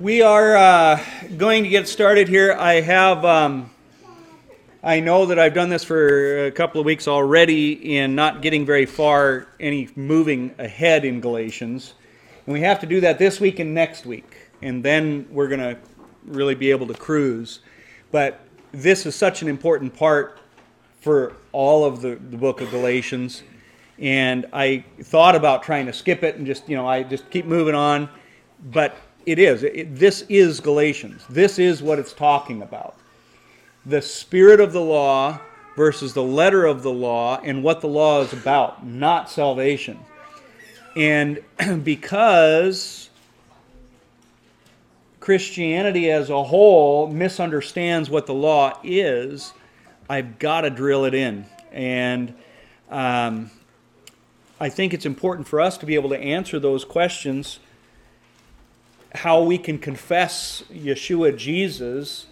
[0.00, 1.00] We are uh,
[1.36, 2.54] going to get started here.
[2.54, 3.70] I have, um,
[4.82, 8.64] I know that I've done this for a couple of weeks already in not getting
[8.64, 11.94] very far, any moving ahead in Galatians.
[12.46, 14.48] And we have to do that this week and next week.
[14.62, 15.78] And then we're going to
[16.24, 17.60] really be able to cruise.
[18.10, 18.40] But
[18.72, 20.40] this is such an important part
[21.00, 23.42] for all of the, the book of Galatians.
[23.98, 27.44] And I thought about trying to skip it and just, you know, I just keep
[27.44, 28.08] moving on.
[28.64, 28.96] But
[29.26, 29.62] it is.
[29.62, 31.24] It, this is Galatians.
[31.28, 32.96] This is what it's talking about.
[33.86, 35.40] The spirit of the law
[35.76, 39.98] versus the letter of the law and what the law is about, not salvation.
[40.96, 41.42] And
[41.84, 43.10] because
[45.20, 49.52] Christianity as a whole misunderstands what the law is,
[50.08, 51.46] I've got to drill it in.
[51.70, 52.34] And
[52.90, 53.50] um,
[54.60, 57.58] I think it's important for us to be able to answer those questions
[59.14, 62.26] how we can confess Yeshua Jesus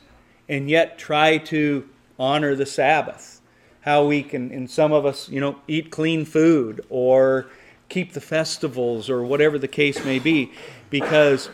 [0.48, 3.41] and yet try to honor the Sabbath.
[3.83, 7.47] How we can, and some of us, you know, eat clean food or
[7.89, 10.53] keep the festivals or whatever the case may be.
[10.91, 11.48] Because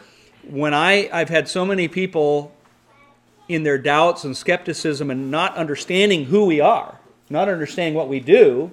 [0.48, 2.52] when I, I've had so many people
[3.48, 6.98] in their doubts and skepticism and not understanding who we are,
[7.30, 8.70] not understanding what we do,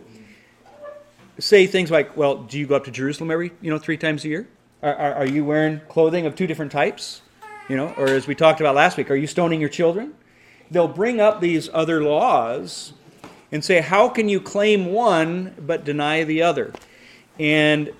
[1.39, 4.25] say things like, well, do you go up to Jerusalem every, you know, three times
[4.25, 4.47] a year?
[4.83, 7.21] Are, are, you wearing clothing of two different types?
[7.69, 10.13] You know, or as we talked about last week, are you stoning your children?
[10.69, 12.91] They'll bring up these other laws
[13.49, 16.73] and say, how can you claim one but deny the other?
[17.39, 17.93] And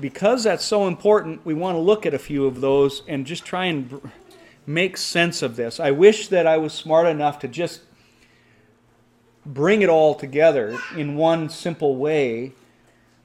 [0.00, 3.44] because that's so important, we want to look at a few of those and just
[3.44, 4.00] try and
[4.64, 5.80] make sense of this.
[5.80, 7.80] I wish that I was smart enough to just
[9.44, 12.52] bring it all together in one simple way,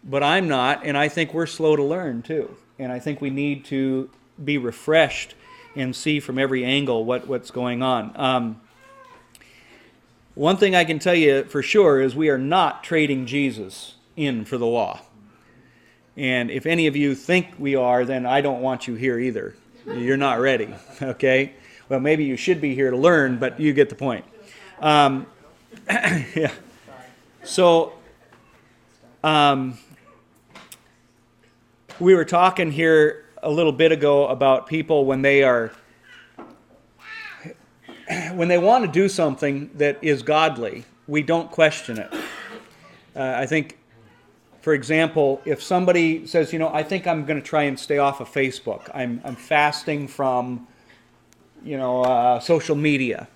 [0.04, 3.30] but I'm not, and I think we're slow to learn too and I think we
[3.30, 4.10] need to
[4.44, 5.36] be refreshed
[5.76, 8.12] and see from every angle what, what's going on.
[8.16, 8.62] Um,
[10.36, 14.46] one thing I can tell you for sure is we are not trading Jesus in
[14.46, 15.02] for the law.
[16.16, 19.56] And if any of you think we are, then I don't want you here either.
[19.86, 21.54] You're not ready, okay?
[21.90, 24.26] Well, maybe you should be here to learn, but you get the point.
[24.80, 25.28] Um,
[25.90, 26.52] yeah.
[27.44, 27.94] So,
[29.24, 29.78] um,
[32.00, 35.72] we were talking here a little bit ago about people when they are
[38.34, 42.14] when they want to do something that is godly, we don't question it.
[43.16, 43.78] Uh, I think,
[44.62, 48.00] for example, if somebody says, you know, I think I'm going to try and stay
[48.00, 50.68] off of Facebook, I'm, I'm fasting from,
[51.64, 53.28] you know, uh, social media.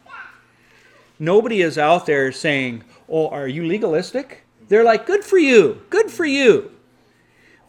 [1.20, 4.44] Nobody is out there saying, oh, are you legalistic?
[4.68, 6.72] They're like, good for you, good for you.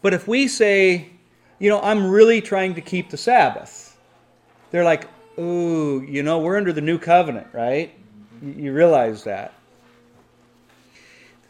[0.01, 1.09] But if we say,
[1.59, 3.97] you know, I'm really trying to keep the Sabbath,
[4.71, 7.93] they're like, ooh, you know, we're under the new covenant, right?
[8.41, 9.53] You realize that.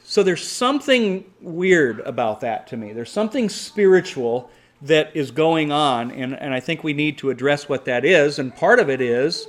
[0.04, 2.94] So there's something weird about that to me.
[2.94, 4.50] There's something spiritual
[4.82, 8.40] that is going on, and, and I think we need to address what that is.
[8.40, 9.48] And part of it is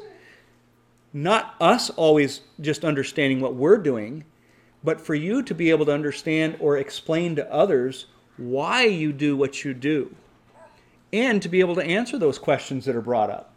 [1.15, 4.25] not us always just understanding what we're doing,
[4.84, 9.36] but for you to be able to understand or explain to others why you do
[9.36, 10.14] what you do,
[11.12, 13.52] and to be able to answer those questions that are brought up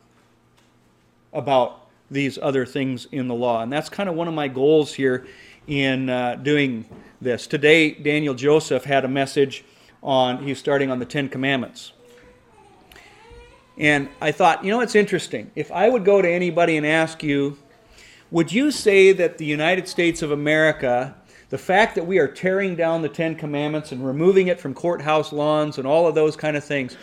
[1.31, 3.61] about these other things in the law.
[3.61, 5.25] And that's kind of one of my goals here
[5.67, 6.85] in uh, doing
[7.21, 7.47] this.
[7.47, 9.63] Today, Daniel Joseph had a message
[10.01, 11.93] on, he's starting on the Ten Commandments.
[13.77, 15.49] And I thought, you know, it's interesting.
[15.55, 17.57] If I would go to anybody and ask you,
[18.29, 21.15] would you say that the United States of America
[21.53, 25.31] the fact that we are tearing down the Ten Commandments and removing it from courthouse
[25.31, 26.97] lawns and all of those kind of things,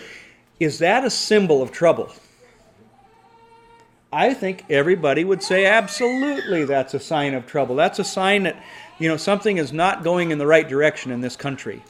[0.58, 2.12] is that a symbol of trouble?
[4.12, 7.76] I think everybody would say absolutely that's a sign of trouble.
[7.76, 8.60] That's a sign that,
[8.98, 11.84] you know, something is not going in the right direction in this country.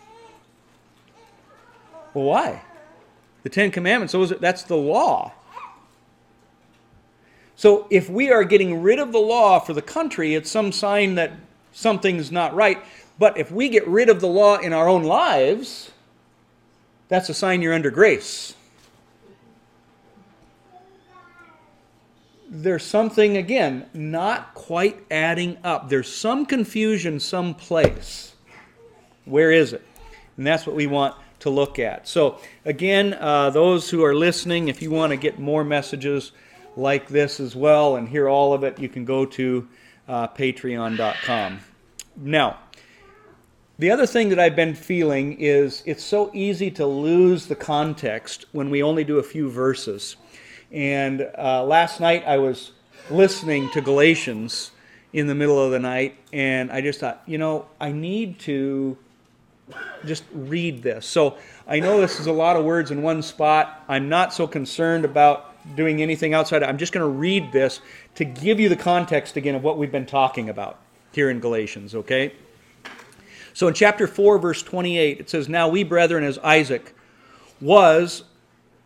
[2.12, 2.62] Well, why?
[3.42, 5.32] The Ten Commandments, those, that's the law.
[7.56, 11.14] So if we are getting rid of the law for the country, it's some sign
[11.14, 11.32] that
[11.72, 12.78] something's not right.
[13.18, 15.90] But if we get rid of the law in our own lives,
[17.08, 18.54] that's a sign you're under grace.
[22.48, 25.88] There's something, again, not quite adding up.
[25.88, 28.34] There's some confusion someplace.
[29.24, 29.86] Where is it?
[30.36, 32.08] And that's what we want to look at.
[32.08, 36.32] So, again, uh, those who are listening, if you want to get more messages
[36.76, 39.68] like this as well and hear all of it, you can go to
[40.10, 41.60] uh, patreon.com.
[42.16, 42.58] Now,
[43.78, 48.46] the other thing that I've been feeling is it's so easy to lose the context
[48.50, 50.16] when we only do a few verses.
[50.72, 52.72] And uh, last night I was
[53.08, 54.72] listening to Galatians
[55.12, 58.98] in the middle of the night, and I just thought, you know, I need to
[60.04, 61.06] just read this.
[61.06, 63.84] So I know this is a lot of words in one spot.
[63.88, 66.62] I'm not so concerned about doing anything outside.
[66.62, 67.80] I'm just going to read this
[68.16, 70.78] to give you the context again of what we've been talking about
[71.12, 72.32] here in Galatians, okay?
[73.52, 76.94] So in chapter 4, verse 28, it says, Now we, brethren, as Isaac
[77.60, 78.24] was,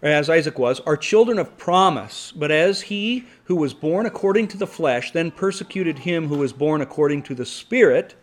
[0.02, 4.56] as Isaac was, are children of promise, but as he who was born according to
[4.56, 8.14] the flesh then persecuted him who was born according to the Spirit,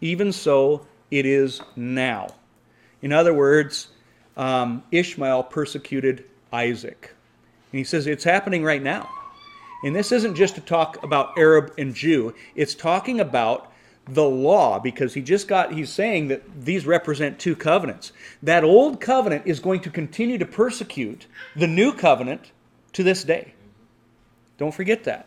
[0.00, 2.28] even so it is now.
[3.02, 3.88] In other words,
[4.36, 7.14] um, Ishmael persecuted Isaac.
[7.74, 9.10] And he says it's happening right now.
[9.82, 13.72] And this isn't just to talk about Arab and Jew, it's talking about
[14.06, 18.12] the law because he just got he's saying that these represent two covenants.
[18.44, 21.26] That old covenant is going to continue to persecute
[21.56, 22.52] the new covenant
[22.92, 23.54] to this day.
[24.56, 25.26] Don't forget that.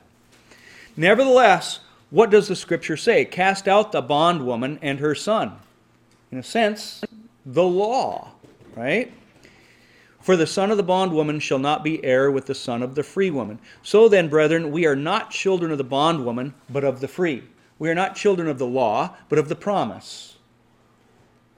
[0.96, 3.26] Nevertheless, what does the scripture say?
[3.26, 5.52] Cast out the bondwoman and her son.
[6.32, 7.04] In a sense,
[7.46, 8.32] the law,
[8.74, 9.12] right?
[10.22, 13.04] For the son of the bondwoman shall not be heir with the son of the
[13.04, 13.60] free woman.
[13.82, 17.44] So then, brethren, we are not children of the bondwoman, but of the free.
[17.80, 20.38] We are not children of the law, but of the promise.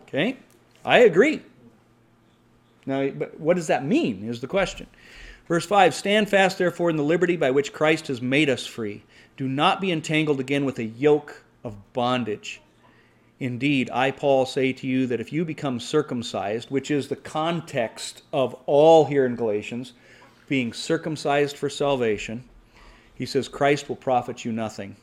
[0.03, 0.38] Okay?
[0.83, 1.41] I agree.
[2.85, 4.88] Now, but what does that mean is the question.
[5.47, 9.03] Verse 5 Stand fast, therefore, in the liberty by which Christ has made us free.
[9.38, 12.61] Do not be entangled again with a yoke of bondage.
[13.39, 18.24] Indeed, I, Paul, say to you that if you become circumcised, which is the context
[18.33, 19.94] of all here in Galatians,
[20.47, 22.44] being circumcised for salvation,
[23.15, 24.95] he says, Christ will profit you nothing.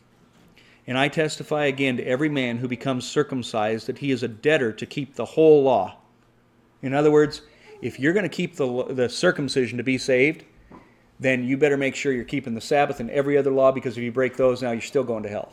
[0.86, 4.72] And I testify again to every man who becomes circumcised that he is a debtor
[4.72, 5.96] to keep the whole law.
[6.82, 7.42] In other words,
[7.80, 10.44] if you're going to keep the, the circumcision to be saved,
[11.18, 14.04] then you better make sure you're keeping the Sabbath and every other law because if
[14.04, 15.52] you break those now, you're still going to hell.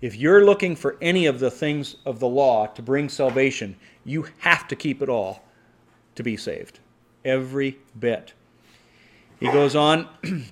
[0.00, 4.26] If you're looking for any of the things of the law to bring salvation, you
[4.38, 5.44] have to keep it all
[6.14, 6.80] to be saved.
[7.24, 8.32] Every bit.
[9.38, 10.08] He goes on.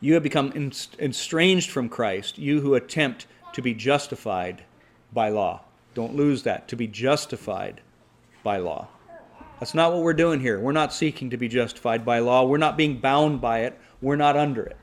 [0.00, 0.52] You have become
[1.00, 4.62] estranged from Christ, you who attempt to be justified
[5.12, 5.62] by law.
[5.94, 7.80] Don't lose that, to be justified
[8.44, 8.86] by law.
[9.58, 10.60] That's not what we're doing here.
[10.60, 12.44] We're not seeking to be justified by law.
[12.44, 13.76] We're not being bound by it.
[14.00, 14.76] We're not under it.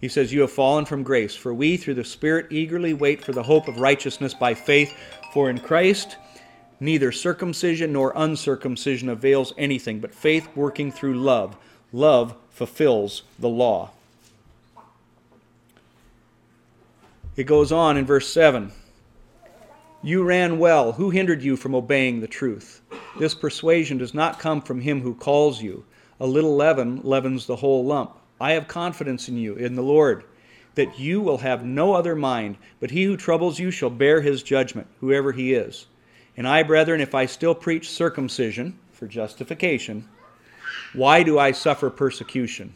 [0.00, 3.32] He says, You have fallen from grace, for we, through the Spirit, eagerly wait for
[3.32, 4.92] the hope of righteousness by faith.
[5.32, 6.16] For in Christ,
[6.80, 11.56] neither circumcision nor uncircumcision avails anything, but faith working through love.
[11.92, 13.90] Love fulfills the law.
[17.36, 18.72] It goes on in verse 7
[20.02, 20.92] You ran well.
[20.92, 22.80] Who hindered you from obeying the truth?
[23.18, 25.84] This persuasion does not come from him who calls you.
[26.18, 28.16] A little leaven leavens the whole lump.
[28.40, 30.24] I have confidence in you, in the Lord,
[30.74, 34.42] that you will have no other mind, but he who troubles you shall bear his
[34.42, 35.86] judgment, whoever he is.
[36.36, 40.06] And I, brethren, if I still preach circumcision for justification,
[40.92, 42.74] why do I suffer persecution?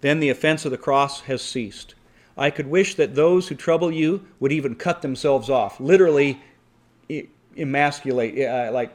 [0.00, 1.94] Then the offense of the cross has ceased.
[2.36, 6.40] I could wish that those who trouble you would even cut themselves off, literally
[7.56, 8.92] emasculate, uh, like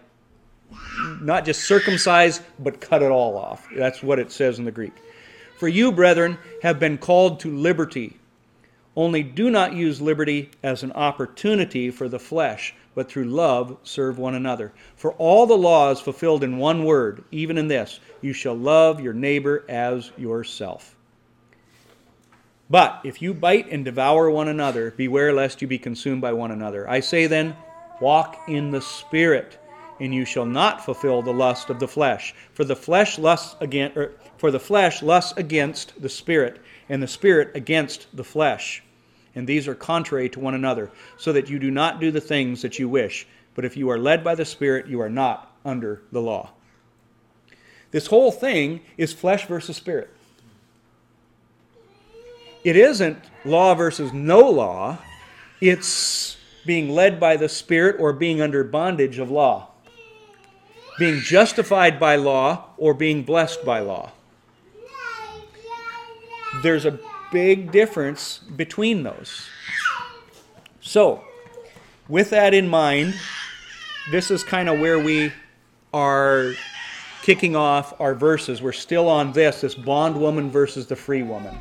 [1.22, 3.68] not just circumcise, but cut it all off.
[3.76, 4.94] That's what it says in the Greek.
[5.58, 8.18] For you, brethren, have been called to liberty.
[8.96, 14.20] Only do not use liberty as an opportunity for the flesh, but through love serve
[14.20, 14.72] one another.
[14.96, 19.02] For all the law is fulfilled in one word, even in this you shall love
[19.02, 20.96] your neighbor as yourself.
[22.70, 26.52] But if you bite and devour one another, beware lest you be consumed by one
[26.52, 26.88] another.
[26.88, 27.56] I say then,
[28.02, 29.58] walk in the Spirit,
[30.00, 32.36] and you shall not fulfill the lust of the flesh.
[32.54, 37.08] For the flesh lusts against, er, for the flesh lusts against the Spirit, and the
[37.08, 38.84] Spirit against the flesh.
[39.36, 42.62] And these are contrary to one another, so that you do not do the things
[42.62, 43.28] that you wish.
[43.56, 46.52] But if you are led by the Spirit, you are not under the law.
[47.92, 50.10] This whole thing is flesh versus spirit.
[52.64, 54.98] It isn't law versus no law,
[55.62, 59.70] it's being led by the Spirit or being under bondage of law,
[61.00, 64.12] being justified by law or being blessed by law.
[66.62, 67.00] There's a
[67.32, 69.48] big difference between those.
[70.82, 71.24] So,
[72.08, 73.16] with that in mind,
[74.12, 75.34] this is kind of where we
[75.94, 76.54] are
[77.22, 78.62] kicking off our verses.
[78.62, 81.58] We're still on this this bondwoman versus the free woman.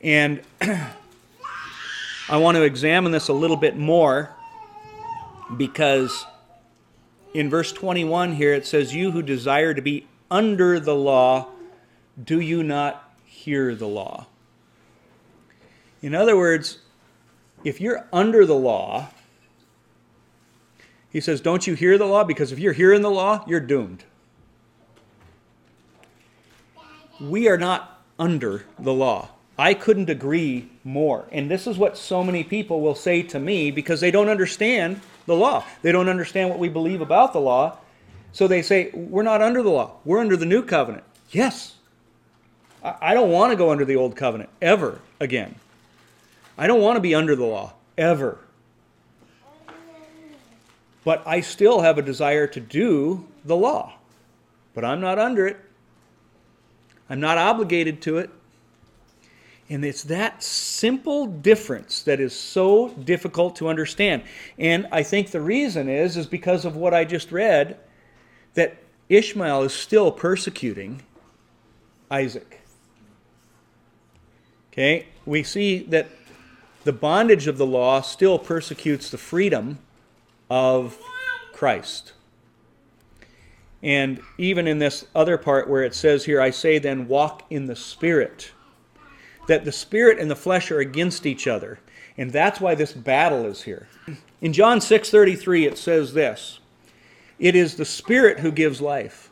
[0.00, 4.32] And I want to examine this a little bit more
[5.56, 6.26] because
[7.34, 11.48] in verse 21 here it says, You who desire to be under the law,
[12.22, 13.07] do you not
[13.38, 14.26] hear the law?
[16.02, 16.78] In other words,
[17.64, 19.08] if you're under the law,
[21.10, 22.24] he says, Don't you hear the law?
[22.24, 24.04] Because if you're hearing the law, you're doomed.
[27.20, 29.30] We are not under the law.
[29.58, 31.26] I couldn't agree more.
[31.32, 35.00] And this is what so many people will say to me because they don't understand
[35.26, 35.64] the law.
[35.82, 37.78] They don't understand what we believe about the law.
[38.32, 39.92] So they say, We're not under the law.
[40.04, 41.04] We're under the new covenant.
[41.30, 41.77] Yes.
[43.00, 45.54] I don't want to go under the old covenant ever again.
[46.56, 48.38] I don't want to be under the law ever.
[51.04, 53.94] But I still have a desire to do the law.
[54.74, 55.56] But I'm not under it.
[57.08, 58.30] I'm not obligated to it.
[59.70, 64.22] And it's that simple difference that is so difficult to understand.
[64.58, 67.78] And I think the reason is is because of what I just read
[68.54, 68.78] that
[69.08, 71.02] Ishmael is still persecuting
[72.10, 72.57] Isaac.
[74.78, 75.06] Okay?
[75.26, 76.08] We see that
[76.84, 79.80] the bondage of the law still persecutes the freedom
[80.48, 80.96] of
[81.52, 82.12] Christ.
[83.82, 87.66] And even in this other part where it says here, I say then, walk in
[87.66, 88.52] the Spirit
[89.48, 91.80] that the spirit and the flesh are against each other.
[92.16, 93.88] And that's why this battle is here.
[94.40, 96.60] In John 6:33 it says this,
[97.38, 99.30] it is the spirit who gives life.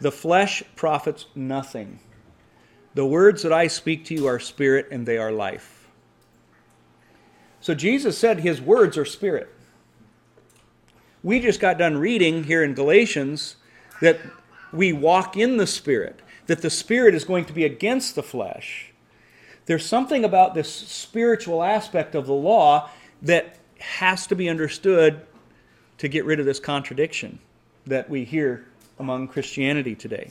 [0.00, 1.98] The flesh profits nothing.
[2.96, 5.86] The words that I speak to you are spirit and they are life.
[7.60, 9.48] So Jesus said his words are spirit.
[11.22, 13.56] We just got done reading here in Galatians
[14.00, 14.18] that
[14.72, 18.92] we walk in the spirit, that the spirit is going to be against the flesh
[19.66, 22.88] there's something about this spiritual aspect of the law
[23.22, 25.20] that has to be understood
[25.98, 27.38] to get rid of this contradiction
[27.84, 28.64] that we hear
[28.98, 30.30] among Christianity today.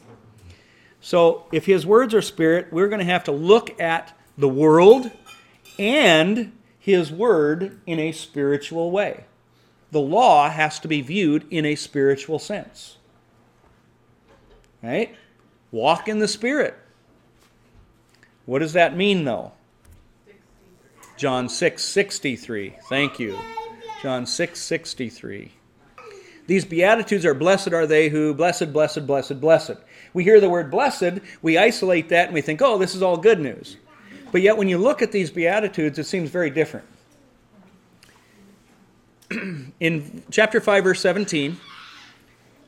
[1.06, 5.12] So, if his words are spirit, we're going to have to look at the world
[5.78, 9.26] and his word in a spiritual way.
[9.92, 12.98] The law has to be viewed in a spiritual sense.
[14.82, 15.16] Right?
[15.72, 16.74] Walk in the spirit.
[18.48, 19.52] What does that mean, though?
[21.18, 22.78] John 6 63.
[22.90, 23.38] Thank you.
[24.02, 25.52] John 6 63.
[26.48, 29.78] These Beatitudes are blessed are they who, blessed, blessed, blessed, blessed.
[30.16, 33.18] We hear the word blessed, we isolate that and we think, oh, this is all
[33.18, 33.76] good news.
[34.32, 36.88] But yet, when you look at these Beatitudes, it seems very different.
[39.82, 41.58] In chapter 5, verse 17,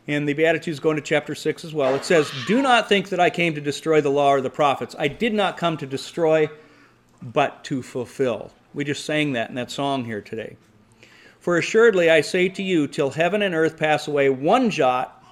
[0.09, 1.95] and the Beatitudes go into chapter 6 as well.
[1.95, 4.93] It says, Do not think that I came to destroy the law or the prophets.
[4.99, 6.49] I did not come to destroy,
[7.21, 8.51] but to fulfill.
[8.73, 10.57] We just sang that in that song here today.
[11.39, 15.23] For assuredly I say to you, till heaven and earth pass away, one jot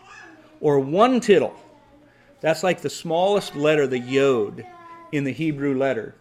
[0.61, 1.59] or one tittle.
[2.41, 4.65] That's like the smallest letter, the yod,
[5.11, 6.15] in the Hebrew letter.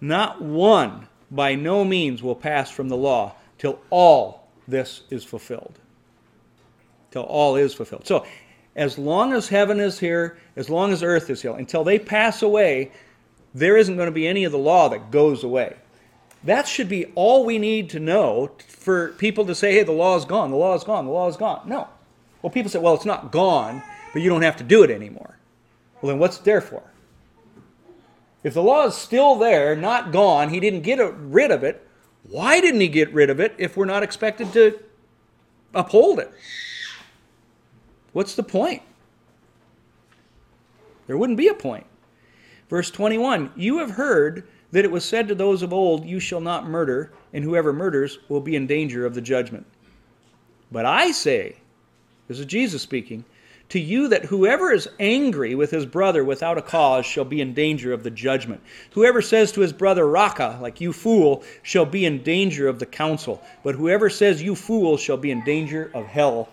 [0.00, 5.78] Not one by no means will pass from the law till all this is fulfilled
[7.16, 8.06] till all is fulfilled.
[8.06, 8.26] So,
[8.74, 12.42] as long as heaven is here, as long as earth is here, until they pass
[12.42, 12.92] away,
[13.54, 15.76] there isn't going to be any of the law that goes away.
[16.44, 20.16] That should be all we need to know for people to say, hey, the law
[20.16, 21.66] is gone, the law is gone, the law is gone.
[21.66, 21.88] No.
[22.42, 23.82] Well, people say, well, it's not gone,
[24.16, 25.36] but you don't have to do it anymore.
[26.00, 26.82] Well, then what's it there for?
[28.42, 31.86] If the law is still there, not gone, he didn't get rid of it,
[32.22, 34.80] why didn't he get rid of it if we're not expected to
[35.74, 36.32] uphold it?
[38.14, 38.80] What's the point?
[41.06, 41.84] There wouldn't be a point.
[42.70, 46.40] Verse 21 You have heard that it was said to those of old, You shall
[46.40, 49.66] not murder, and whoever murders will be in danger of the judgment.
[50.72, 51.56] But I say,
[52.28, 53.22] this is Jesus speaking,
[53.68, 57.52] to you that whoever is angry with his brother without a cause shall be in
[57.52, 58.62] danger of the judgment.
[58.92, 62.86] Whoever says to his brother, Raca, like you fool, shall be in danger of the
[62.86, 63.42] council.
[63.64, 66.48] But whoever says, You fool, shall be in danger of hell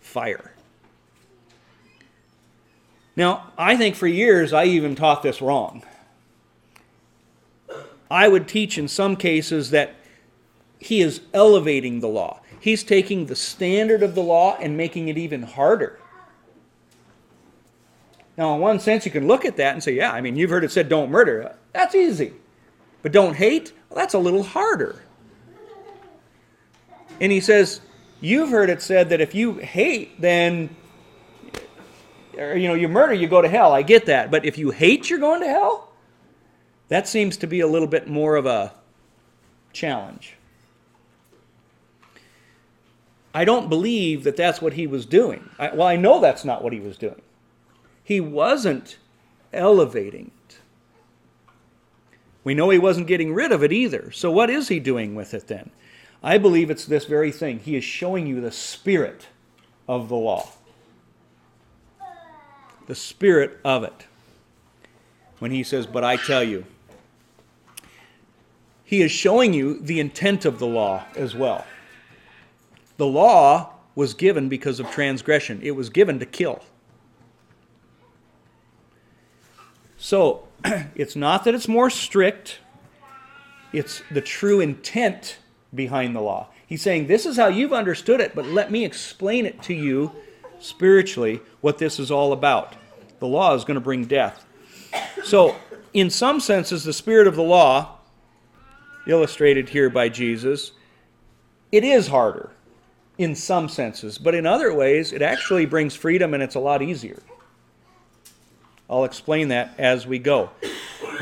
[0.00, 0.52] fire.
[3.16, 5.82] Now, I think for years I even taught this wrong.
[8.10, 9.94] I would teach in some cases that
[10.78, 12.40] he is elevating the law.
[12.58, 15.98] He's taking the standard of the law and making it even harder.
[18.40, 20.48] Now, in one sense, you can look at that and say, yeah, I mean, you've
[20.48, 21.54] heard it said don't murder.
[21.74, 22.32] That's easy.
[23.02, 23.74] But don't hate?
[23.90, 25.02] Well, that's a little harder.
[27.20, 27.82] And he says,
[28.22, 30.74] you've heard it said that if you hate, then
[32.38, 33.74] or, you know, you murder, you go to hell.
[33.74, 34.30] I get that.
[34.30, 35.92] But if you hate, you're going to hell?
[36.88, 38.72] That seems to be a little bit more of a
[39.74, 40.36] challenge.
[43.34, 45.50] I don't believe that that's what he was doing.
[45.58, 47.20] I, well, I know that's not what he was doing.
[48.10, 48.98] He wasn't
[49.52, 50.58] elevating it.
[52.42, 54.10] We know he wasn't getting rid of it either.
[54.10, 55.70] So, what is he doing with it then?
[56.20, 57.60] I believe it's this very thing.
[57.60, 59.28] He is showing you the spirit
[59.86, 60.48] of the law,
[62.88, 64.08] the spirit of it.
[65.38, 66.64] When he says, But I tell you,
[68.82, 71.64] he is showing you the intent of the law as well.
[72.96, 76.60] The law was given because of transgression, it was given to kill.
[80.00, 80.48] So,
[80.94, 82.58] it's not that it's more strict,
[83.70, 85.38] it's the true intent
[85.74, 86.48] behind the law.
[86.66, 90.10] He's saying, This is how you've understood it, but let me explain it to you
[90.58, 92.76] spiritually what this is all about.
[93.18, 94.46] The law is going to bring death.
[95.22, 95.54] So,
[95.92, 97.98] in some senses, the spirit of the law,
[99.06, 100.72] illustrated here by Jesus,
[101.70, 102.50] it is harder
[103.18, 106.80] in some senses, but in other ways, it actually brings freedom and it's a lot
[106.80, 107.22] easier.
[108.90, 110.50] I'll explain that as we go.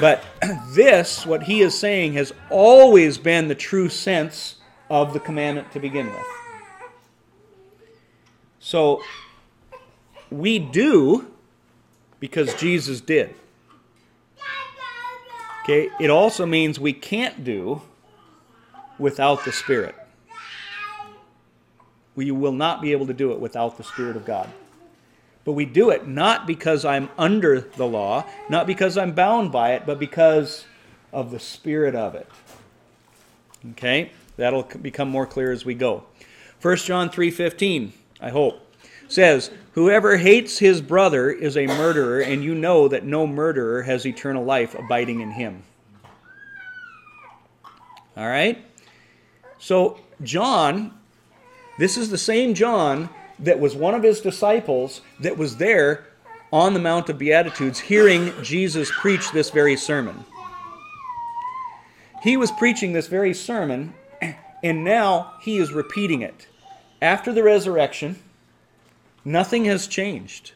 [0.00, 0.24] But
[0.70, 4.56] this, what he is saying, has always been the true sense
[4.88, 6.24] of the commandment to begin with.
[8.58, 9.02] So
[10.30, 11.30] we do
[12.20, 13.34] because Jesus did.
[15.62, 17.82] Okay, it also means we can't do
[18.98, 19.94] without the Spirit.
[22.14, 24.48] We will not be able to do it without the Spirit of God.
[25.48, 29.72] But we do it not because I'm under the law, not because I'm bound by
[29.72, 30.66] it, but because
[31.10, 32.28] of the spirit of it.
[33.70, 34.12] Okay?
[34.36, 36.04] That'll become more clear as we go.
[36.60, 38.60] 1 John 3:15, I hope,
[39.08, 44.04] says, "Whoever hates his brother is a murderer, and you know that no murderer has
[44.04, 45.62] eternal life abiding in him."
[48.18, 48.62] All right?
[49.58, 50.92] So, John,
[51.78, 53.08] this is the same John
[53.40, 56.06] that was one of his disciples that was there
[56.52, 60.24] on the Mount of Beatitudes hearing Jesus preach this very sermon.
[62.22, 63.94] He was preaching this very sermon,
[64.62, 66.48] and now he is repeating it.
[67.00, 68.16] After the resurrection,
[69.24, 70.52] nothing has changed.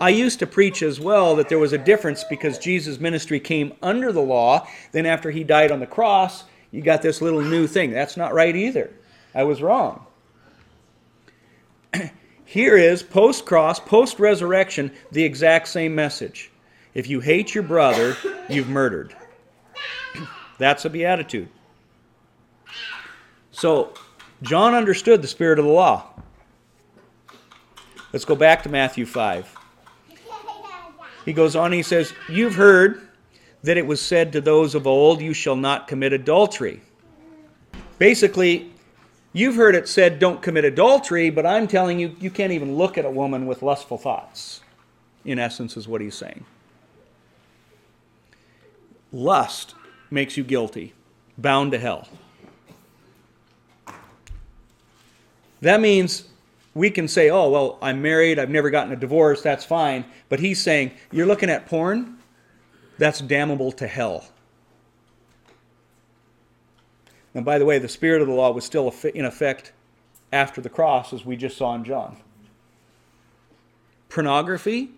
[0.00, 3.72] I used to preach as well that there was a difference because Jesus' ministry came
[3.82, 4.68] under the law.
[4.92, 7.90] Then, after he died on the cross, you got this little new thing.
[7.90, 8.90] That's not right either.
[9.34, 10.06] I was wrong.
[12.44, 16.50] Here is post cross, post resurrection, the exact same message.
[16.94, 18.16] If you hate your brother,
[18.48, 19.16] you've murdered.
[20.58, 21.48] That's a beatitude.
[23.50, 23.94] So,
[24.42, 26.10] John understood the spirit of the law.
[28.12, 29.56] Let's go back to Matthew 5.
[31.24, 33.08] He goes on, he says, You've heard
[33.62, 36.82] that it was said to those of old, You shall not commit adultery.
[37.98, 38.73] Basically,
[39.36, 42.96] You've heard it said, don't commit adultery, but I'm telling you, you can't even look
[42.96, 44.60] at a woman with lustful thoughts,
[45.24, 46.44] in essence, is what he's saying.
[49.12, 49.74] Lust
[50.08, 50.94] makes you guilty,
[51.36, 52.06] bound to hell.
[55.60, 56.28] That means
[56.72, 60.04] we can say, oh, well, I'm married, I've never gotten a divorce, that's fine.
[60.28, 62.18] But he's saying, you're looking at porn,
[62.98, 64.26] that's damnable to hell.
[67.34, 69.72] And by the way, the spirit of the law was still in effect
[70.32, 72.16] after the cross, as we just saw in John.
[74.08, 74.90] Pornography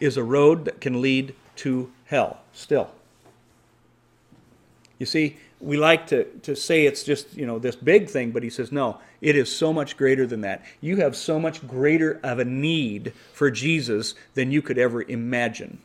[0.00, 2.90] is a road that can lead to hell, still.
[4.98, 8.42] You see, we like to, to say it's just, you know, this big thing, but
[8.42, 10.64] he says, no, it is so much greater than that.
[10.80, 15.78] You have so much greater of a need for Jesus than you could ever imagine.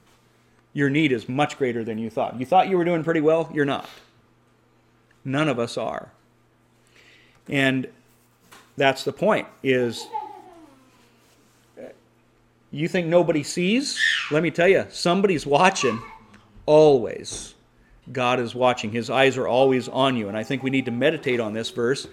[0.74, 2.40] Your need is much greater than you thought.
[2.40, 3.90] You thought you were doing pretty well, you're not.
[5.24, 6.12] None of us are.
[7.48, 7.88] And
[8.78, 10.08] that's the point is
[12.72, 14.00] you think nobody sees?
[14.32, 16.02] Let me tell you, somebody's watching
[16.66, 17.54] always.
[18.12, 18.92] God is watching.
[18.92, 20.28] His eyes are always on you.
[20.28, 22.08] And I think we need to meditate on this verse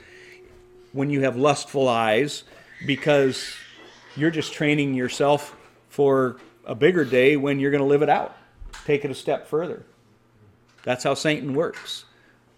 [0.92, 2.42] when you have lustful eyes
[2.86, 3.54] because
[4.16, 5.56] you're just training yourself
[5.88, 8.36] for a bigger day when you're going to live it out.
[8.84, 9.84] Take it a step further.
[10.82, 12.04] That's how Satan works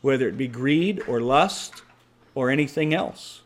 [0.03, 1.83] whether it be greed or lust
[2.35, 3.43] or anything else.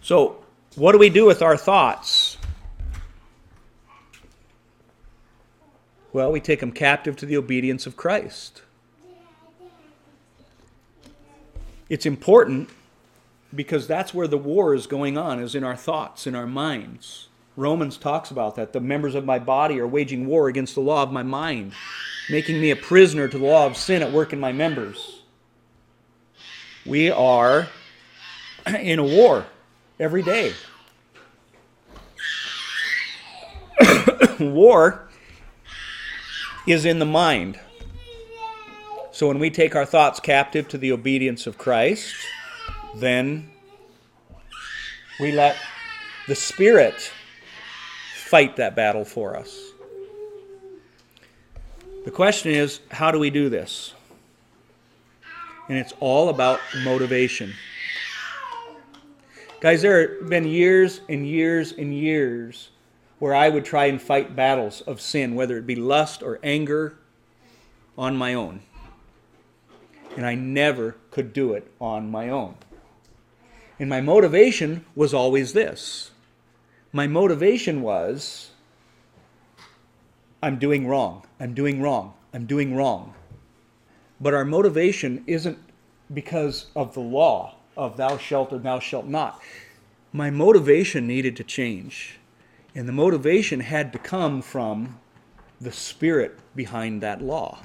[0.00, 0.44] So,
[0.76, 2.36] what do we do with our thoughts?
[6.12, 8.62] Well, we take them captive to the obedience of Christ.
[11.88, 12.70] It's important
[13.54, 17.28] because that's where the war is going on, is in our thoughts, in our minds.
[17.56, 18.72] Romans talks about that.
[18.72, 21.72] The members of my body are waging war against the law of my mind
[22.30, 25.22] making me a prisoner to the law of sin at work in my members.
[26.84, 27.68] We are
[28.66, 29.46] in a war
[29.98, 30.52] every day.
[34.40, 35.08] war
[36.66, 37.58] is in the mind.
[39.12, 42.14] So when we take our thoughts captive to the obedience of Christ,
[42.94, 43.50] then
[45.18, 45.56] we let
[46.28, 47.10] the Spirit
[48.14, 49.67] fight that battle for us.
[52.08, 53.92] The question is, how do we do this?
[55.68, 57.52] And it's all about motivation.
[59.60, 62.70] Guys, there have been years and years and years
[63.18, 66.96] where I would try and fight battles of sin, whether it be lust or anger,
[67.98, 68.62] on my own.
[70.16, 72.54] And I never could do it on my own.
[73.78, 76.10] And my motivation was always this
[76.90, 78.52] my motivation was
[80.42, 83.14] I'm doing wrong, I'm doing wrong, I'm doing wrong.
[84.20, 85.58] But our motivation isn't
[86.12, 89.40] because of the law of thou shalt or thou shalt not.
[90.12, 92.18] My motivation needed to change.
[92.74, 94.98] And the motivation had to come from
[95.60, 97.60] the spirit behind that law.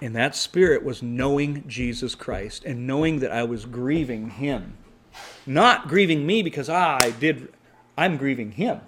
[0.00, 4.76] And that spirit was knowing Jesus Christ and knowing that I was grieving him.
[5.46, 7.52] Not grieving me because ah, I did,
[7.96, 8.80] I'm grieving him.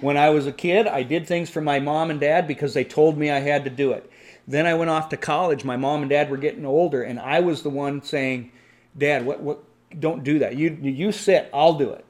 [0.00, 2.84] When I was a kid, I did things for my mom and dad because they
[2.84, 4.10] told me I had to do it.
[4.46, 5.64] Then I went off to college.
[5.64, 8.50] My mom and dad were getting older, and I was the one saying,
[8.96, 9.62] Dad, what, what,
[9.98, 10.56] don't do that.
[10.56, 12.04] You, you sit, I'll do it.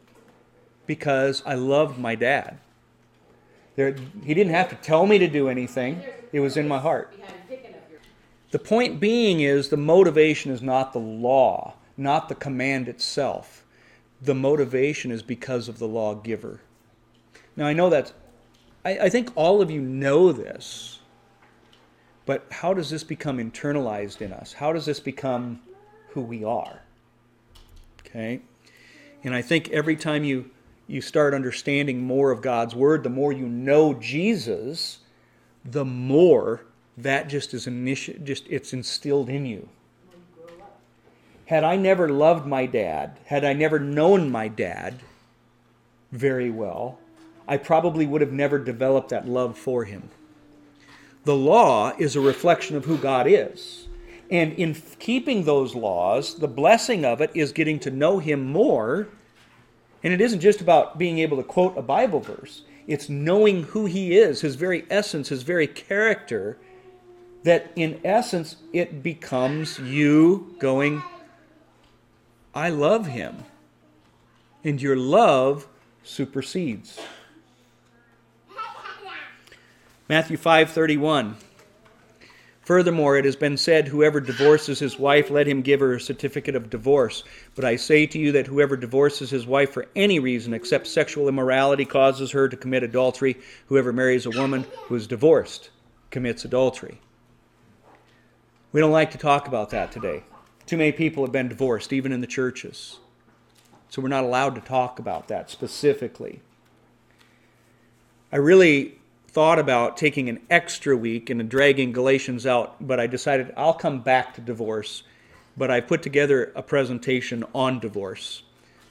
[0.86, 2.58] Because I loved my dad.
[3.76, 7.14] There, he didn't have to tell me to do anything, it was in my heart.
[8.50, 13.64] The point being is the motivation is not the law, not the command itself.
[14.22, 16.60] The motivation is because of the lawgiver.
[17.58, 18.12] Now, I know that,
[18.84, 21.00] I, I think all of you know this,
[22.24, 24.52] but how does this become internalized in us?
[24.52, 25.58] How does this become
[26.10, 26.82] who we are?
[28.06, 28.42] Okay?
[29.24, 30.52] And I think every time you,
[30.86, 34.98] you start understanding more of God's Word, the more you know Jesus,
[35.64, 36.64] the more
[36.96, 39.68] that just is initi- just it's instilled in you.
[41.46, 45.00] Had I never loved my dad, had I never known my dad
[46.12, 47.00] very well,
[47.48, 50.10] I probably would have never developed that love for him.
[51.24, 53.88] The law is a reflection of who God is.
[54.30, 59.08] And in keeping those laws, the blessing of it is getting to know him more.
[60.02, 63.86] And it isn't just about being able to quote a Bible verse, it's knowing who
[63.86, 66.56] he is, his very essence, his very character,
[67.42, 71.02] that in essence it becomes you going,
[72.54, 73.44] I love him.
[74.64, 75.68] And your love
[76.02, 76.98] supersedes.
[80.08, 81.34] Matthew 5:31
[82.62, 86.54] Furthermore, it has been said, Whoever divorces his wife, let him give her a certificate
[86.54, 87.24] of divorce.
[87.54, 91.28] But I say to you that whoever divorces his wife for any reason except sexual
[91.28, 93.36] immorality causes her to commit adultery.
[93.66, 95.68] Whoever marries a woman who is divorced
[96.10, 97.00] commits adultery.
[98.72, 100.24] We don't like to talk about that today.
[100.64, 102.98] Too many people have been divorced, even in the churches.
[103.90, 106.40] So we're not allowed to talk about that specifically.
[108.32, 113.52] I really thought about taking an extra week and dragging Galatians out, but I decided
[113.56, 115.02] I'll come back to divorce.
[115.56, 118.42] But I put together a presentation on divorce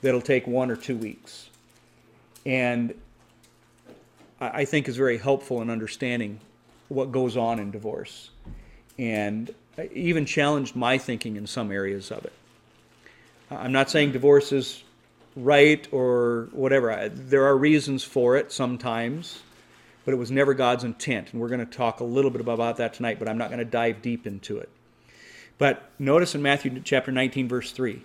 [0.02, 1.50] that'll take one or two weeks.
[2.46, 2.94] And
[4.40, 6.40] I think is very helpful in understanding
[6.90, 8.30] what goes on in divorce.
[9.00, 9.54] And
[9.94, 12.34] even challenged my thinking in some areas of it.
[13.50, 14.84] I'm not saying divorce is
[15.36, 17.10] right or whatever.
[17.10, 19.42] There are reasons for it sometimes,
[20.08, 21.34] but it was never God's intent.
[21.34, 23.60] And we're going to talk a little bit about that tonight, but I'm not going
[23.60, 24.70] to dive deep into it.
[25.58, 28.04] But notice in Matthew chapter 19, verse 3,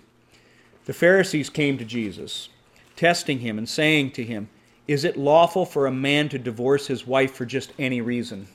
[0.83, 2.49] the Pharisees came to Jesus,
[2.97, 4.49] testing him and saying to him,
[4.85, 8.49] Is it lawful for a man to divorce his wife for just any reason?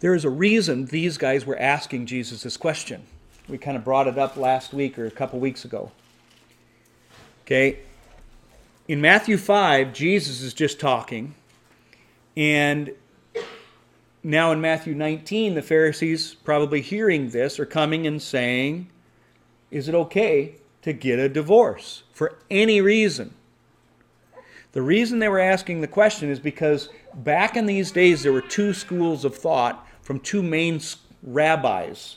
[0.00, 3.02] There is a reason these guys were asking Jesus this question.
[3.46, 5.92] We kind of brought it up last week or a couple weeks ago.
[7.44, 7.80] Okay.
[8.88, 11.34] In Matthew 5, Jesus is just talking.
[12.38, 12.92] And
[14.22, 18.88] now in Matthew 19, the Pharisees, probably hearing this, are coming and saying,
[19.70, 23.34] Is it okay to get a divorce for any reason?
[24.72, 28.40] The reason they were asking the question is because back in these days there were
[28.40, 30.80] two schools of thought from two main
[31.22, 32.16] rabbis.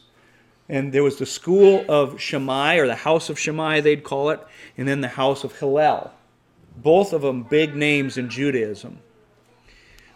[0.70, 4.40] And there was the school of Shammai, or the house of Shammai, they'd call it,
[4.78, 6.14] and then the house of Hillel.
[6.82, 9.00] Both of them big names in Judaism.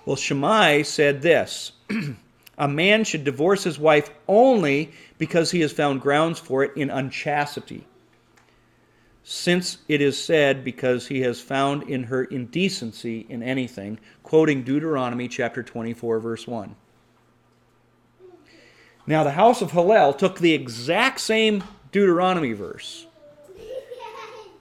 [0.05, 1.73] Well, Shammai said this
[2.57, 6.89] A man should divorce his wife only because he has found grounds for it in
[6.89, 7.85] unchastity.
[9.27, 15.27] since it is said, because he has found in her indecency in anything, quoting Deuteronomy
[15.27, 16.75] chapter 24, verse 1.
[19.07, 23.07] Now, the house of Hillel took the exact same Deuteronomy verse.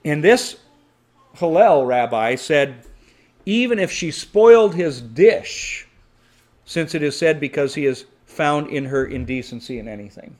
[0.03, 0.57] And this
[1.37, 2.85] Hillel rabbi said,
[3.45, 5.87] even if she spoiled his dish,
[6.65, 10.35] since it is said, because he is found in her indecency in anything.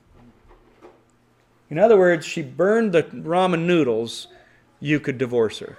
[1.70, 4.28] In other words, she burned the ramen noodles,
[4.80, 5.78] you could divorce her.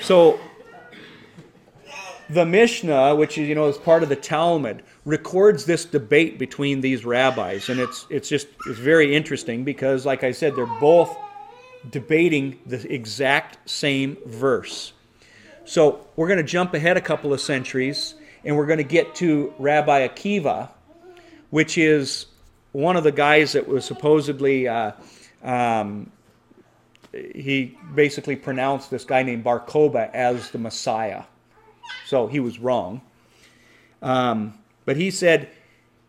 [0.00, 0.40] So,
[2.28, 6.80] the Mishnah, which is, you know, is part of the Talmud, records this debate between
[6.80, 7.68] these rabbis.
[7.68, 11.16] And it's, it's just it's very interesting because, like I said, they're both
[11.90, 14.92] debating the exact same verse.
[15.64, 18.14] So we're going to jump ahead a couple of centuries
[18.44, 20.70] and we're going to get to Rabbi Akiva,
[21.50, 22.26] which is
[22.72, 24.92] one of the guys that was supposedly, uh,
[25.42, 26.10] um,
[27.12, 31.24] he basically pronounced this guy named Bar Kokhba as the Messiah.
[32.06, 33.02] So he was wrong.
[34.00, 35.50] Um, but he said,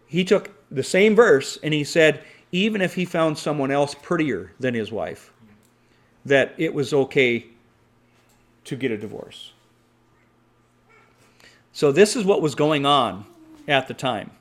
[0.08, 4.54] he took the same verse and he said, even if he found someone else prettier
[4.60, 5.33] than his wife,
[6.26, 7.46] that it was okay
[8.66, 9.52] to get a divorce.
[11.72, 13.26] So, this is what was going on
[13.68, 14.32] at the time.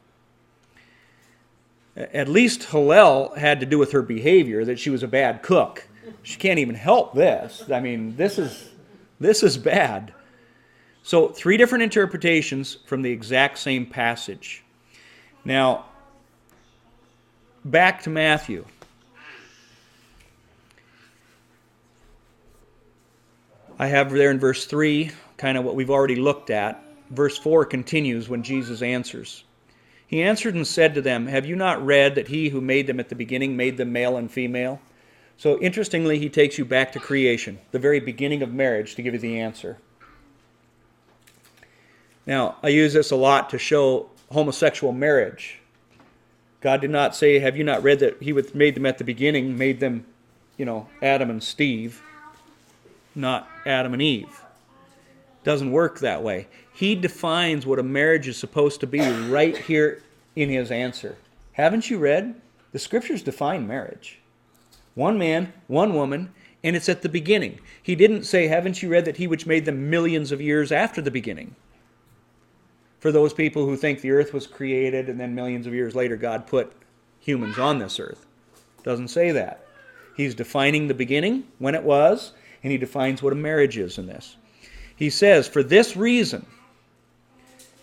[1.97, 5.87] At least Hillel had to do with her behavior, that she was a bad cook.
[6.23, 7.65] She can't even help this.
[7.71, 8.71] I mean, this is,
[9.19, 10.13] this is bad.
[11.03, 14.63] So, three different interpretations from the exact same passage.
[15.45, 15.87] Now,
[17.65, 18.65] back to Matthew.
[23.83, 26.85] I have there in verse 3 kind of what we've already looked at.
[27.11, 29.43] Verse 4 continues when Jesus answers.
[30.07, 33.01] He answered and said to them, Have you not read that he who made them
[33.01, 34.81] at the beginning made them male and female?
[35.37, 39.15] So interestingly, he takes you back to creation, the very beginning of marriage, to give
[39.15, 39.79] you the answer.
[42.25, 45.59] Now, I use this a lot to show homosexual marriage.
[46.61, 49.59] God did not say, Have you not read that He made them at the beginning,
[49.59, 50.07] made them,
[50.57, 52.01] you know, Adam and Steve,
[53.15, 54.43] not Adam and Eve?
[55.45, 56.49] Doesn't work that way.
[56.73, 60.03] He defines what a marriage is supposed to be right here
[60.37, 61.17] in His answer.
[61.53, 62.41] Haven't you read?
[62.73, 64.19] The scriptures define marriage
[64.95, 67.59] one man, one woman, and it's at the beginning.
[67.83, 71.01] He didn't say, Haven't you read that He which made them millions of years after
[71.01, 71.57] the beginning?
[73.03, 76.17] for those people who think the earth was created and then millions of years later
[76.17, 76.73] God put
[77.19, 78.27] humans on this earth.
[78.85, 79.67] Doesn't say that.
[80.17, 82.31] He's defining the beginning, when it was,
[82.63, 84.37] and he defines what a marriage is in this.
[84.95, 86.47] He says, For this reason,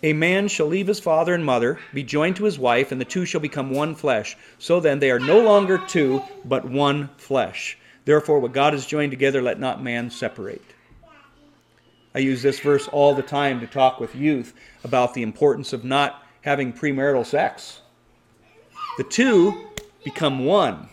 [0.01, 3.05] a man shall leave his father and mother, be joined to his wife, and the
[3.05, 4.37] two shall become one flesh.
[4.57, 7.77] So then they are no longer two, but one flesh.
[8.05, 10.63] Therefore, what God has joined together, let not man separate.
[12.15, 15.83] I use this verse all the time to talk with youth about the importance of
[15.83, 17.81] not having premarital sex.
[18.97, 19.67] The two
[20.03, 20.89] become one.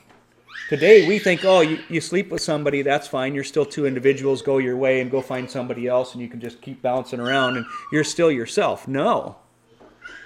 [0.68, 3.34] Today we think, oh, you, you sleep with somebody, that's fine.
[3.34, 4.42] You're still two individuals.
[4.42, 7.56] Go your way and go find somebody else, and you can just keep bouncing around
[7.56, 8.88] and you're still yourself.
[8.88, 9.36] No.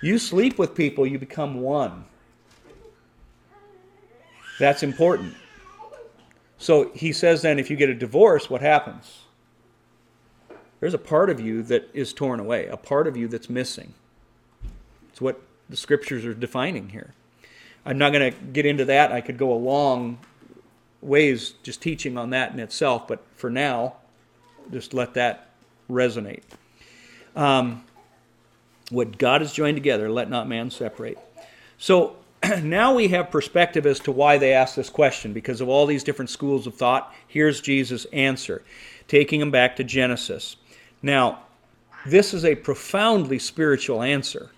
[0.02, 2.06] You sleep with people, you become one.
[4.58, 5.34] That's important.
[6.56, 9.20] So he says then if you get a divorce, what happens?
[10.80, 13.92] There's a part of you that is torn away, a part of you that's missing.
[15.10, 17.12] It's what the scriptures are defining here.
[17.84, 19.12] I'm not going to get into that.
[19.12, 20.18] I could go a long
[21.02, 23.94] ways just teaching on that in itself, but for now,
[24.70, 25.50] just let that
[25.90, 26.42] resonate.
[27.34, 27.84] Um,
[28.90, 31.18] what God has joined together, let not man separate.
[31.78, 32.16] So
[32.62, 36.04] now we have perspective as to why they asked this question because of all these
[36.04, 37.14] different schools of thought.
[37.26, 38.62] Here's Jesus' answer,
[39.08, 40.56] taking them back to Genesis.
[41.02, 41.40] Now,
[42.06, 44.50] this is a profoundly spiritual answer.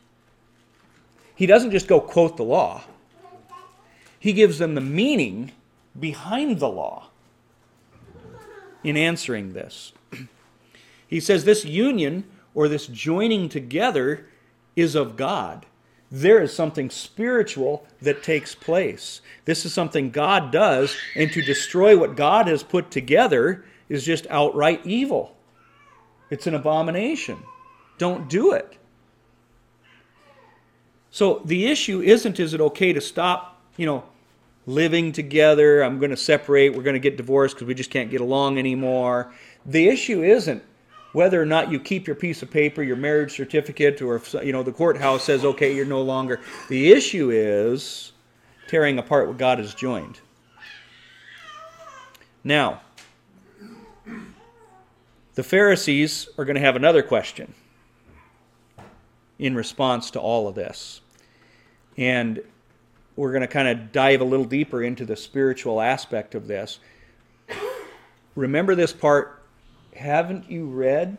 [1.35, 2.85] He doesn't just go quote the law,
[4.18, 5.50] he gives them the meaning
[5.98, 7.09] behind the law
[8.83, 9.92] in answering this.
[11.07, 12.24] He says this union
[12.55, 14.28] or this joining together
[14.74, 15.66] is of God.
[16.11, 19.20] There is something spiritual that takes place.
[19.44, 24.26] This is something God does, and to destroy what God has put together is just
[24.28, 25.37] outright evil.
[26.31, 27.38] It's an abomination.
[27.98, 28.76] Don't do it.
[31.11, 34.05] So the issue isn't is it okay to stop, you know,
[34.66, 35.83] living together?
[35.83, 36.75] I'm going to separate.
[36.75, 39.33] We're going to get divorced because we just can't get along anymore.
[39.66, 40.62] The issue isn't
[41.12, 44.53] whether or not you keep your piece of paper, your marriage certificate, or if you
[44.53, 46.40] know the courthouse says okay, you're no longer.
[46.68, 48.12] The issue is
[48.66, 50.20] tearing apart what God has joined.
[52.44, 52.81] Now,
[55.35, 57.55] the Pharisees are going to have another question
[59.38, 61.01] in response to all of this.
[61.96, 62.42] And
[63.16, 66.79] we're going to kind of dive a little deeper into the spiritual aspect of this.
[68.35, 69.42] Remember this part.
[69.94, 71.18] Haven't you read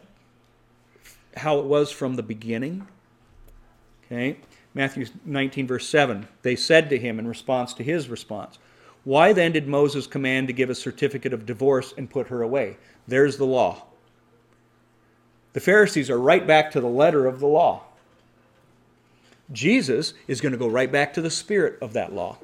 [1.37, 2.87] how it was from the beginning?
[4.05, 4.37] Okay.
[4.73, 6.27] Matthew 19, verse 7.
[6.41, 8.57] They said to him in response to his response,
[9.03, 12.77] Why then did Moses command to give a certificate of divorce and put her away?
[13.07, 13.83] There's the law.
[15.53, 17.83] The Pharisees are right back to the letter of the law.
[19.51, 22.37] Jesus is going to go right back to the spirit of that law.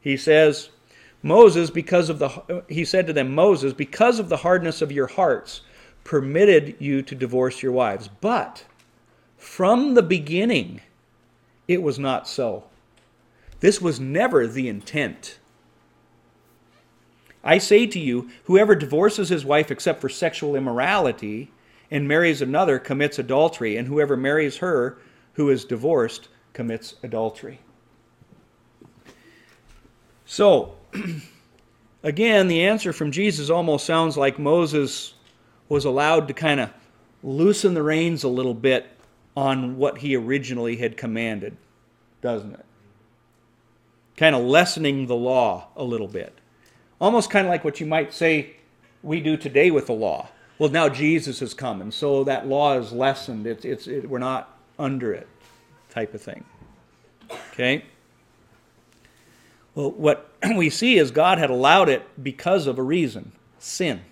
[0.00, 0.70] He says,
[1.22, 5.08] Moses, because of the, he said to them, Moses, because of the hardness of your
[5.08, 5.62] hearts,
[6.04, 8.08] permitted you to divorce your wives.
[8.20, 8.64] But
[9.36, 10.80] from the beginning,
[11.66, 12.64] it was not so.
[13.60, 15.38] This was never the intent.
[17.42, 21.50] I say to you, whoever divorces his wife except for sexual immorality
[21.90, 24.98] and marries another commits adultery, and whoever marries her
[25.38, 27.60] who is divorced commits adultery.
[30.26, 30.74] So,
[32.02, 35.14] again, the answer from Jesus almost sounds like Moses
[35.68, 36.70] was allowed to kind of
[37.22, 38.88] loosen the reins a little bit
[39.36, 41.56] on what he originally had commanded,
[42.20, 42.64] doesn't it?
[44.16, 46.36] Kind of lessening the law a little bit.
[47.00, 48.56] Almost kind of like what you might say
[49.04, 50.30] we do today with the law.
[50.58, 53.46] Well, now Jesus has come, and so that law is lessened.
[53.46, 55.28] It's, it's, it, we're not under it
[55.90, 56.44] type of thing.
[57.52, 57.84] Okay?
[59.74, 64.02] Well, what we see is God had allowed it because of a reason sin.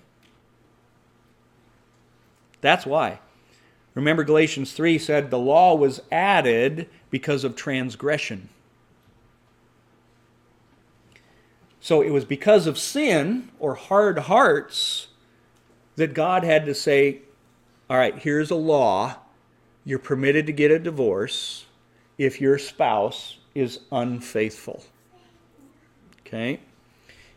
[2.61, 3.20] That's why.
[3.94, 8.48] Remember, Galatians 3 said the law was added because of transgression.
[11.81, 15.07] So it was because of sin or hard hearts
[15.94, 17.22] that God had to say,
[17.88, 19.16] all right, here's a law
[19.87, 21.64] you're permitted to get a divorce
[22.18, 24.85] if your spouse is unfaithful.
[26.20, 26.61] Okay?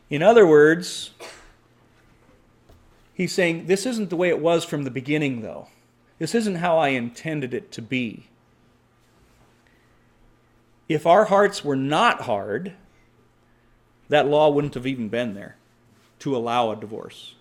[0.10, 1.12] In other words,
[3.14, 5.68] he's saying this isn't the way it was from the beginning, though.
[6.18, 8.26] This isn't how I intended it to be.
[10.90, 12.74] If our hearts were not hard,
[14.10, 15.56] that law wouldn't have even been there
[16.18, 17.36] to allow a divorce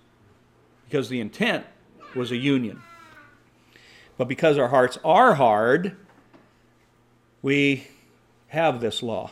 [0.84, 1.64] because the intent
[2.14, 2.82] was a union.
[4.18, 5.96] But because our hearts are hard,
[7.40, 7.86] we
[8.48, 9.30] have this law.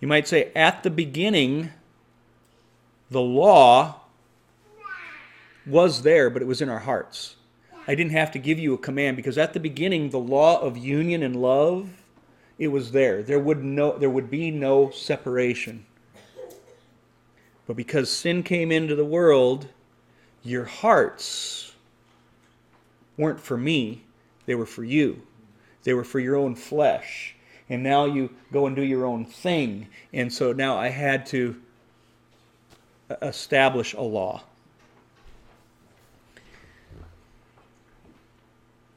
[0.00, 1.70] You might say, at the beginning,
[3.10, 4.00] the law
[5.64, 7.36] was there, but it was in our hearts.
[7.88, 10.76] I didn't have to give you a command because at the beginning, the law of
[10.76, 11.88] union and love,
[12.58, 13.22] it was there.
[13.22, 15.86] There would, no, there would be no separation.
[17.66, 19.68] But because sin came into the world,
[20.42, 21.72] your hearts
[23.16, 24.04] weren't for me,
[24.46, 25.22] they were for you.
[25.84, 27.34] They were for your own flesh.
[27.68, 29.88] And now you go and do your own thing.
[30.12, 31.60] And so now I had to
[33.10, 34.42] uh, establish a law.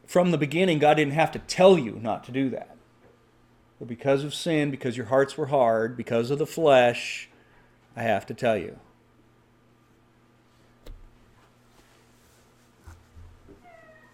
[0.05, 2.75] From the beginning, God didn't have to tell you not to do that.
[3.77, 7.29] But because of sin, because your hearts were hard, because of the flesh,
[7.95, 8.79] I have to tell you.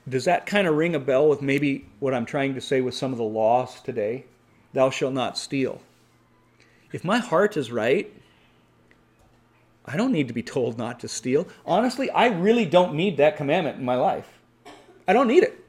[0.08, 2.94] Does that kind of ring a bell with maybe what I'm trying to say with
[2.94, 4.26] some of the laws today?
[4.74, 5.82] Thou shalt not steal.
[6.92, 8.14] If my heart is right,
[9.86, 11.48] I don't need to be told not to steal.
[11.66, 14.28] Honestly, I really don't need that commandment in my life.
[15.08, 15.60] I don't need it.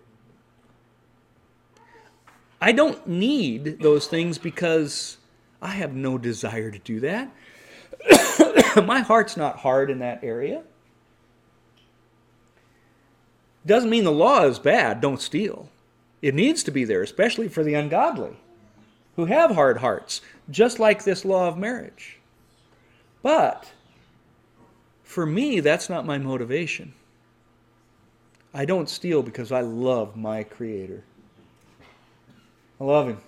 [2.61, 5.18] I don't need those things because
[5.61, 7.31] I have no desire to do that.
[8.87, 10.62] my heart's not hard in that area.
[13.66, 15.68] Doesn't mean the law is bad, don't steal.
[16.22, 18.37] It needs to be there, especially for the ungodly
[19.16, 20.20] who have hard hearts,
[20.51, 22.18] just like this law of marriage.
[23.22, 23.72] But
[25.03, 26.93] for me, that's not my motivation.
[28.55, 31.03] I don't steal because I love my Creator.
[32.80, 33.20] I love Him.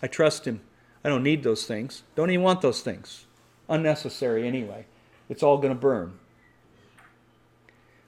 [0.00, 0.60] I trust Him.
[1.04, 2.02] I don't need those things.
[2.14, 3.26] Don't even want those things.
[3.68, 4.86] Unnecessary anyway.
[5.28, 6.18] It's all going to burn.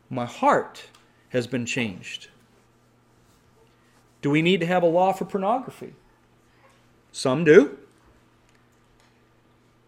[0.09, 0.85] My heart
[1.37, 2.28] has been changed.
[4.22, 5.93] Do we need to have a law for pornography?
[7.12, 7.78] Some do.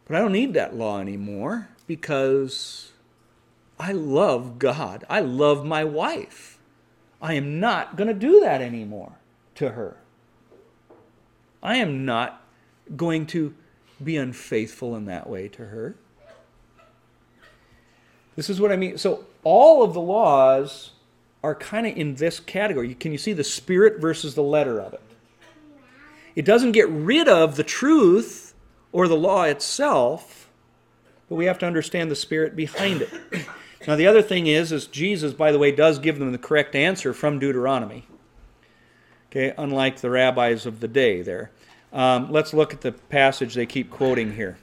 [0.07, 2.93] But I don't need that law anymore because
[3.81, 5.05] I love God.
[5.09, 6.59] I love my wife.
[7.21, 9.13] I am not going to do that anymore
[9.57, 9.97] to her.
[11.63, 12.43] I am not
[12.95, 13.55] going to
[14.03, 15.97] be unfaithful in that way to her.
[18.37, 18.99] This is what I mean.
[18.99, 20.93] So all of the laws
[21.43, 22.95] are kind of in this category.
[22.95, 25.03] Can you see the spirit versus the letter of it?
[26.35, 28.55] It doesn't get rid of the truth
[28.93, 30.49] or the law itself,
[31.29, 33.11] but we have to understand the spirit behind it.
[33.87, 36.75] Now the other thing is is Jesus by the way does give them the correct
[36.75, 38.07] answer from Deuteronomy.
[39.31, 41.53] Okay, unlike the rabbis of the day there.
[41.93, 44.59] Um, let's look at the passage they keep quoting here.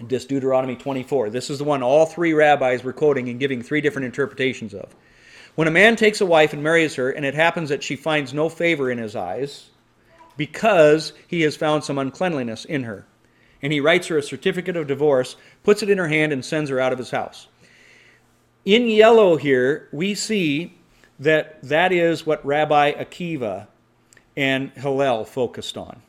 [0.00, 1.30] This Deuteronomy 24.
[1.30, 4.94] This is the one all three rabbis were quoting and giving three different interpretations of.
[5.54, 8.32] When a man takes a wife and marries her, and it happens that she finds
[8.32, 9.70] no favor in his eyes,
[10.36, 13.06] because he has found some uncleanliness in her,
[13.60, 16.70] and he writes her a certificate of divorce, puts it in her hand, and sends
[16.70, 17.48] her out of his house.
[18.64, 20.78] In yellow here, we see
[21.18, 23.66] that that is what Rabbi Akiva
[24.36, 26.00] and Hillel focused on.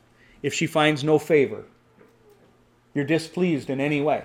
[0.42, 1.64] If she finds no favor,
[2.94, 4.24] you're displeased in any way.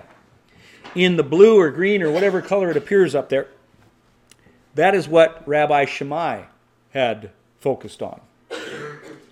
[0.94, 3.48] In the blue or green or whatever color it appears up there,
[4.74, 6.44] that is what Rabbi Shammai
[6.92, 8.20] had focused on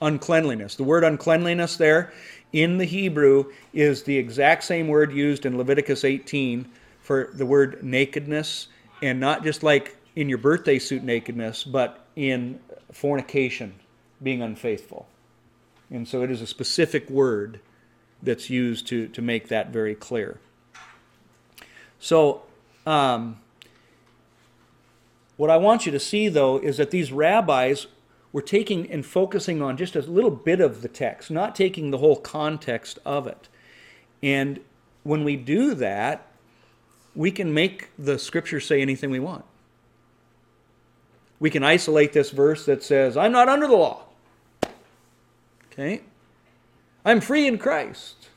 [0.01, 0.76] uncleanliness.
[0.76, 2.12] The word uncleanliness there
[2.53, 6.68] in the Hebrew is the exact same word used in Leviticus 18
[7.03, 8.68] for the word nakedness,
[9.03, 12.61] and not just like in your birthday suit nakedness, but in
[12.93, 13.74] fornication,
[14.22, 15.07] being unfaithful.
[15.91, 17.61] And so it is a specific word
[18.22, 20.39] that's used to, to make that very clear.
[22.01, 22.43] So,
[22.86, 23.41] um,
[25.39, 27.86] what I want you to see, though, is that these rabbis
[28.32, 31.99] were taking and focusing on just a little bit of the text, not taking the
[31.99, 33.49] whole context of it.
[34.20, 34.59] And
[35.05, 36.26] when we do that,
[37.14, 39.45] we can make the scripture say anything we want.
[41.39, 44.07] We can isolate this verse that says, I'm not under the law.
[45.72, 46.03] Okay?
[47.05, 48.28] I'm free in Christ.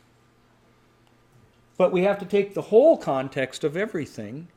[1.78, 4.50] But we have to take the whole context of everything,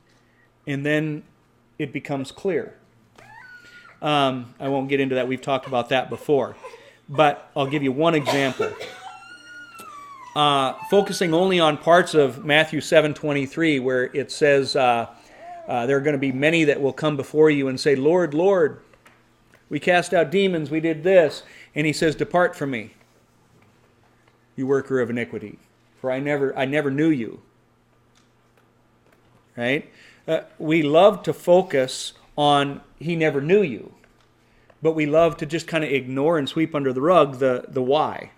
[0.66, 1.22] and then
[1.78, 2.74] it becomes clear.
[4.02, 5.26] Um, I won't get into that.
[5.28, 6.56] We've talked about that before.
[7.08, 8.72] But I'll give you one example.
[10.34, 15.06] Uh, focusing only on parts of Matthew 7:23, where it says, uh,
[15.68, 18.34] uh, "There are going to be many that will come before you and say, Lord,
[18.34, 18.80] Lord,
[19.68, 21.44] we cast out demons, we did this,"
[21.74, 22.94] and he says, "Depart from me,
[24.56, 25.58] you worker of iniquity,
[26.00, 27.40] for I never, I never knew you."
[29.56, 29.88] Right?
[30.26, 33.92] Uh, we love to focus on he never knew you.
[34.82, 37.82] But we love to just kind of ignore and sweep under the rug the, the
[37.82, 38.30] why.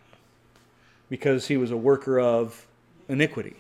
[1.09, 2.67] Because he was a worker of
[3.09, 3.57] iniquity.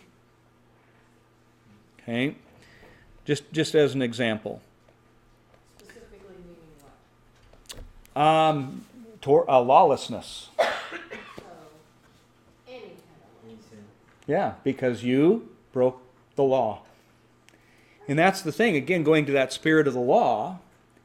[2.02, 2.36] Okay?
[3.24, 4.60] Just just as an example.
[5.78, 6.56] Specifically meaning
[8.14, 8.22] what?
[8.22, 8.84] Um,
[9.20, 10.50] tor- uh, lawlessness.
[10.56, 10.64] So,
[12.68, 12.92] any kind
[13.50, 13.58] of
[14.28, 16.00] Yeah, because you broke
[16.36, 16.85] the law.
[18.08, 18.76] And that's the thing.
[18.76, 20.60] Again, going to that spirit of the law,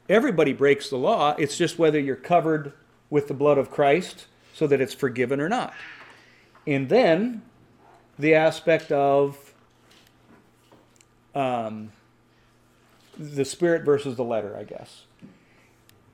[0.08, 1.34] everybody breaks the law.
[1.38, 2.72] It's just whether you're covered
[3.10, 5.74] with the blood of Christ so that it's forgiven or not.
[6.66, 7.42] And then
[8.18, 9.52] the aspect of
[11.34, 11.90] um,
[13.18, 15.02] the spirit versus the letter, I guess.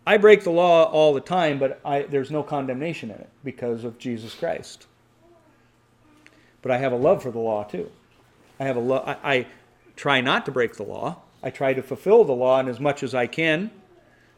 [0.07, 3.85] I break the law all the time, but I, there's no condemnation in it because
[3.85, 4.87] of Jesus Christ.
[6.63, 7.91] But I have a love for the law too.
[8.59, 9.07] I have a love.
[9.07, 9.47] I, I
[9.99, 11.17] try not to break the law.
[11.43, 13.71] I try to fulfill the law in as much as I can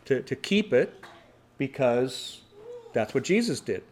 [0.07, 1.05] to, to keep it
[1.59, 2.41] because
[2.95, 3.83] that's what Jesus did.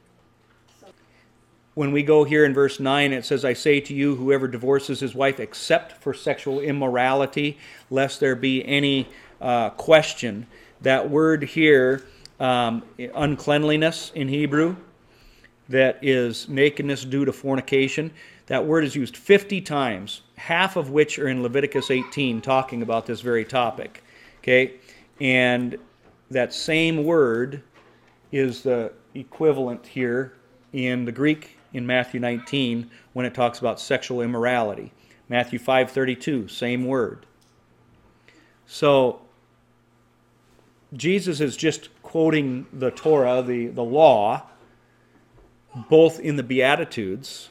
[1.75, 4.99] When we go here in verse 9, it says, I say to you, whoever divorces
[4.99, 7.59] his wife except for sexual immorality,
[7.91, 9.09] lest there be any
[9.41, 10.47] uh, question.
[10.81, 12.05] That word here,
[12.41, 12.83] um,
[13.15, 14.77] uncleanliness in Hebrew,
[15.69, 18.11] that is nakedness due to fornication.
[18.49, 23.07] That word is used 50 times, half of which are in Leviticus 18 talking about
[23.07, 24.03] this very topic.
[24.39, 24.75] Okay?
[25.21, 25.77] And
[26.31, 27.63] that same word
[28.33, 30.33] is the equivalent here
[30.73, 34.93] in the Greek in Matthew 19 when it talks about sexual immorality.
[35.29, 37.27] Matthew 5:32, same word.
[38.67, 39.21] So
[40.95, 44.45] Jesus is just quoting the Torah, the, the law,
[45.91, 47.51] both in the Beatitudes,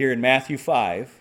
[0.00, 1.20] here in Matthew 5,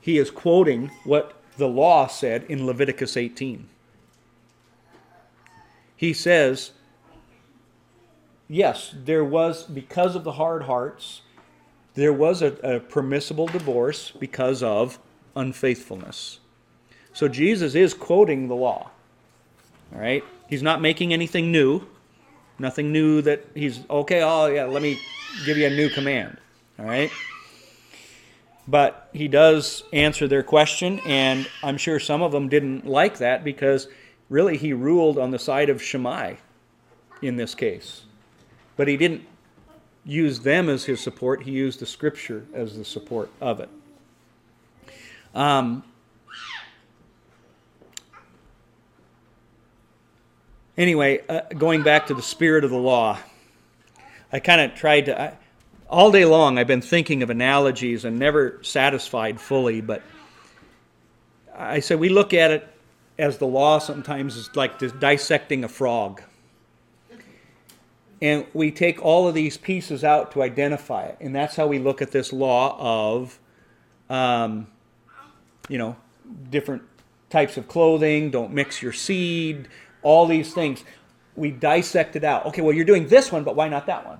[0.00, 3.68] he is quoting what the law said in Leviticus 18.
[5.94, 6.70] He says,
[8.48, 11.20] yes, there was, because of the hard hearts,
[11.92, 14.98] there was a, a permissible divorce because of
[15.36, 16.40] unfaithfulness.
[17.12, 18.90] So Jesus is quoting the law.
[19.92, 20.24] All right?
[20.48, 21.82] He's not making anything new.
[22.58, 24.98] Nothing new that he's, okay, oh, yeah, let me
[25.44, 26.38] give you a new command.
[26.78, 27.10] All right?
[28.70, 33.42] But he does answer their question, and I'm sure some of them didn't like that
[33.42, 33.88] because
[34.28, 36.36] really he ruled on the side of Shammai
[37.20, 38.02] in this case.
[38.76, 39.26] But he didn't
[40.04, 43.68] use them as his support, he used the scripture as the support of it.
[45.34, 45.82] Um,
[50.78, 53.18] anyway, uh, going back to the spirit of the law,
[54.32, 55.20] I kind of tried to.
[55.20, 55.36] I,
[55.90, 60.02] all day long, I've been thinking of analogies and never satisfied fully, but
[61.54, 62.68] I said we look at it
[63.18, 66.22] as the law sometimes is like dissecting a frog.
[68.22, 71.16] And we take all of these pieces out to identify it.
[71.20, 73.38] And that's how we look at this law of,
[74.08, 74.68] um,
[75.68, 75.96] you know,
[76.50, 76.82] different
[77.30, 79.68] types of clothing, don't mix your seed,
[80.02, 80.84] all these things.
[81.34, 82.46] We dissect it out.
[82.46, 84.18] Okay, well, you're doing this one, but why not that one?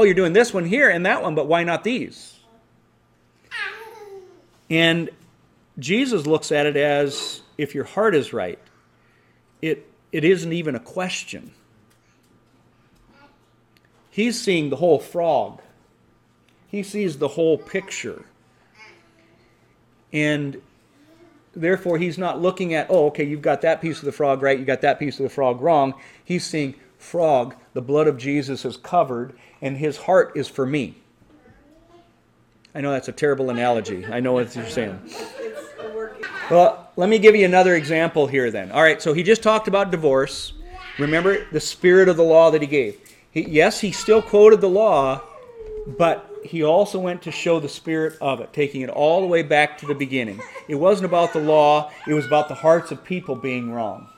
[0.00, 2.38] Oh, you're doing this one here and that one, but why not these?
[4.70, 5.10] And
[5.78, 8.58] Jesus looks at it as if your heart is right,
[9.60, 11.52] it, it isn't even a question.
[14.08, 15.60] He's seeing the whole frog,
[16.66, 18.24] he sees the whole picture.
[20.14, 20.62] And
[21.52, 24.58] therefore, he's not looking at, oh, okay, you've got that piece of the frog right,
[24.58, 25.92] you got that piece of the frog wrong.
[26.24, 30.96] He's seeing, frog, the blood of Jesus has covered, and his heart is for me.
[32.74, 34.06] I know that's a terrible analogy.
[34.06, 35.00] I know what you're saying.
[36.50, 38.72] Well, let me give you another example here then.
[38.72, 40.52] All right, so he just talked about divorce.
[40.98, 42.98] Remember the spirit of the law that he gave.
[43.30, 45.22] He, yes, he still quoted the law,
[45.86, 49.42] but he also went to show the spirit of it, taking it all the way
[49.42, 50.40] back to the beginning.
[50.68, 54.08] It wasn't about the law, it was about the hearts of people being wrong.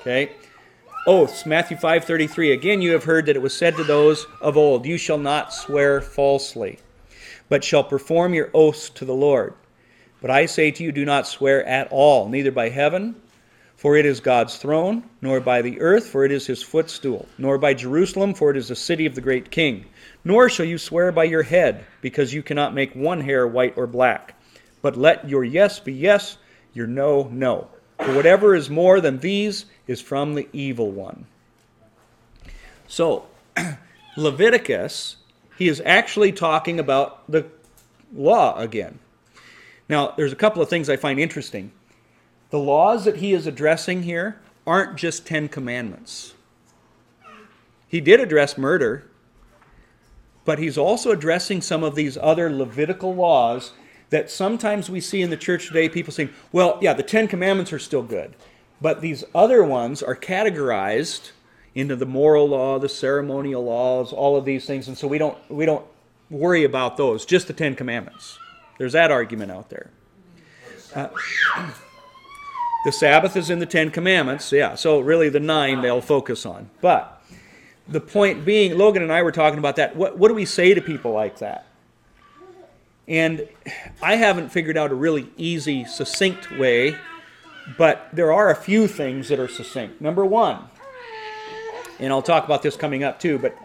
[0.00, 0.32] Okay?
[1.06, 2.50] Oaths, Matthew 5:33.
[2.50, 5.52] Again you have heard that it was said to those of old, you shall not
[5.52, 6.78] swear falsely,
[7.50, 9.52] but shall perform your oaths to the Lord.
[10.22, 13.16] But I say to you, do not swear at all, neither by heaven,
[13.76, 17.58] for it is God's throne, nor by the earth, for it is his footstool, nor
[17.58, 19.84] by Jerusalem, for it is the city of the great king.
[20.24, 23.86] Nor shall you swear by your head, because you cannot make one hair white or
[23.86, 24.40] black.
[24.80, 26.38] But let your yes be yes,
[26.72, 27.68] your no, no.
[27.98, 31.26] For whatever is more than these is from the evil one.
[32.86, 33.26] So,
[34.16, 35.16] Leviticus,
[35.58, 37.46] he is actually talking about the
[38.14, 38.98] law again.
[39.88, 41.72] Now, there's a couple of things I find interesting.
[42.50, 46.34] The laws that he is addressing here aren't just Ten Commandments.
[47.88, 49.04] He did address murder,
[50.44, 53.72] but he's also addressing some of these other Levitical laws
[54.10, 57.72] that sometimes we see in the church today people saying, well, yeah, the Ten Commandments
[57.72, 58.34] are still good,
[58.84, 61.30] but these other ones are categorized
[61.74, 65.38] into the moral law, the ceremonial laws, all of these things, and so we don't
[65.50, 65.86] we don't
[66.28, 68.38] worry about those, just the Ten Commandments.
[68.76, 69.88] There's that argument out there.
[70.94, 71.08] Uh,
[72.84, 74.74] the Sabbath is in the Ten Commandments, yeah.
[74.74, 76.68] So really, the nine they'll focus on.
[76.82, 77.24] But
[77.88, 79.96] the point being, Logan and I were talking about that.
[79.96, 81.64] What, what do we say to people like that?
[83.08, 83.48] And
[84.02, 86.98] I haven't figured out a really easy, succinct way,
[87.78, 90.00] but there are a few things that are succinct.
[90.00, 90.58] Number one,
[91.98, 93.56] and I'll talk about this coming up too, but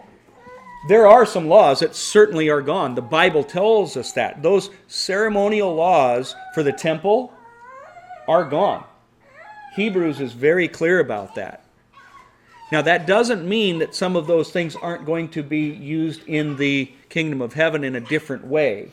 [0.88, 2.94] there are some laws that certainly are gone.
[2.94, 4.42] The Bible tells us that.
[4.42, 7.32] Those ceremonial laws for the temple
[8.26, 8.84] are gone.
[9.74, 11.64] Hebrews is very clear about that.
[12.72, 16.56] Now, that doesn't mean that some of those things aren't going to be used in
[16.56, 18.90] the kingdom of heaven in a different way.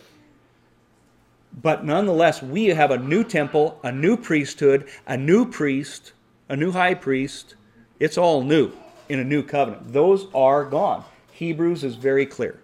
[1.59, 6.13] But nonetheless, we have a new temple, a new priesthood, a new priest,
[6.47, 7.55] a new high priest.
[7.99, 8.71] It's all new
[9.09, 9.91] in a new covenant.
[9.91, 11.03] Those are gone.
[11.31, 12.59] Hebrews is very clear.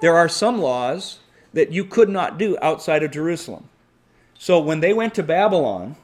[0.00, 1.18] There are some laws
[1.52, 3.68] that you could not do outside of Jerusalem.
[4.38, 5.96] So when they went to Babylon,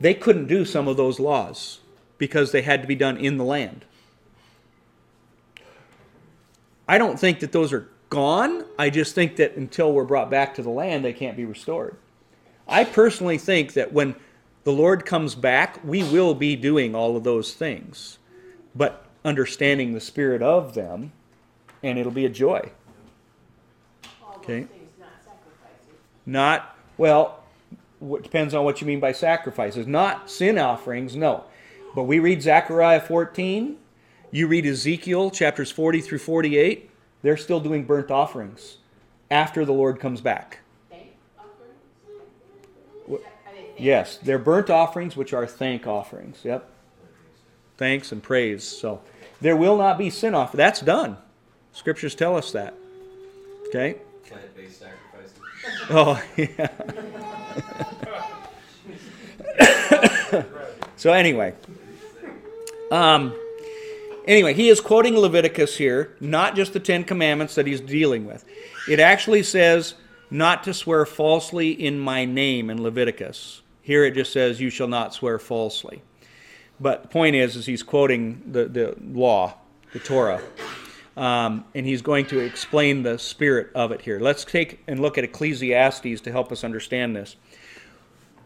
[0.00, 1.80] they couldn't do some of those laws
[2.18, 3.84] because they had to be done in the land.
[6.88, 8.66] I don't think that those are gone.
[8.78, 11.96] I just think that until we're brought back to the land, they can't be restored.
[12.68, 14.14] I personally think that when
[14.64, 18.18] the Lord comes back, we will be doing all of those things,
[18.74, 21.12] but understanding the spirit of them,
[21.82, 22.70] and it'll be a joy.
[24.36, 24.66] Okay.
[26.26, 27.42] Not, well,
[27.98, 29.86] what depends on what you mean by sacrifices.
[29.86, 31.44] Not sin offerings, no.
[31.94, 33.78] But we read Zechariah 14,
[34.30, 36.90] you read Ezekiel chapters 40 through 48,
[37.22, 38.78] they're still doing burnt offerings
[39.30, 40.58] after the Lord comes back.
[43.78, 46.40] Yes, they're burnt offerings, which are thank offerings.
[46.44, 46.68] Yep.
[47.78, 48.62] Thanks and praise.
[48.62, 49.00] So
[49.40, 50.56] there will not be sin offered.
[50.56, 51.16] That's done.
[51.72, 52.74] Scriptures tell us that.
[53.68, 53.96] Okay?
[54.28, 55.02] Plant based sacrifices
[55.90, 56.68] Oh, yeah.
[60.96, 61.54] so anyway,
[62.90, 63.34] um,
[64.26, 68.44] anyway, he is quoting Leviticus here, not just the Ten Commandments that he's dealing with.
[68.88, 69.94] It actually says
[70.30, 73.62] not to swear falsely in my name in Leviticus.
[73.82, 76.02] Here it just says you shall not swear falsely.
[76.80, 79.54] But the point is, is he's quoting the, the law,
[79.92, 80.40] the Torah.
[81.16, 84.18] Um, and he's going to explain the spirit of it here.
[84.18, 87.36] Let's take and look at Ecclesiastes to help us understand this.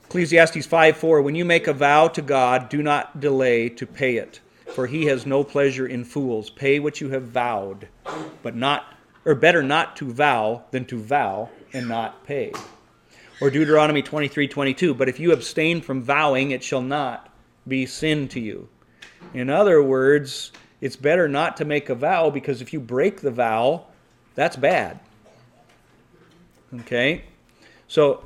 [0.07, 4.17] Ecclesiastes 5 4 When you make a vow to God, do not delay to pay
[4.17, 4.41] it,
[4.75, 6.51] for he has no pleasure in fools.
[6.51, 7.89] Pay what you have vowed,
[8.43, 8.95] but not,
[9.25, 12.53] or better not to vow than to vow and not pay.
[13.41, 17.31] Or Deuteronomy 23 22 But if you abstain from vowing, it shall not
[17.67, 18.69] be sin to you.
[19.35, 23.31] In other words, it's better not to make a vow because if you break the
[23.31, 23.87] vow,
[24.35, 25.01] that's bad.
[26.81, 27.25] Okay?
[27.89, 28.25] So,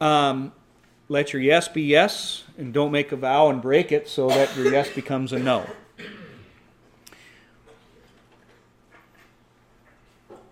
[0.00, 0.52] um,
[1.08, 4.56] let your yes be yes, and don't make a vow and break it so that
[4.56, 5.66] your yes becomes a no.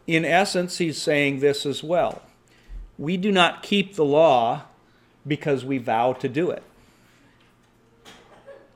[0.06, 2.22] In essence, he's saying this as well.
[2.98, 4.64] We do not keep the law
[5.26, 6.62] because we vow to do it.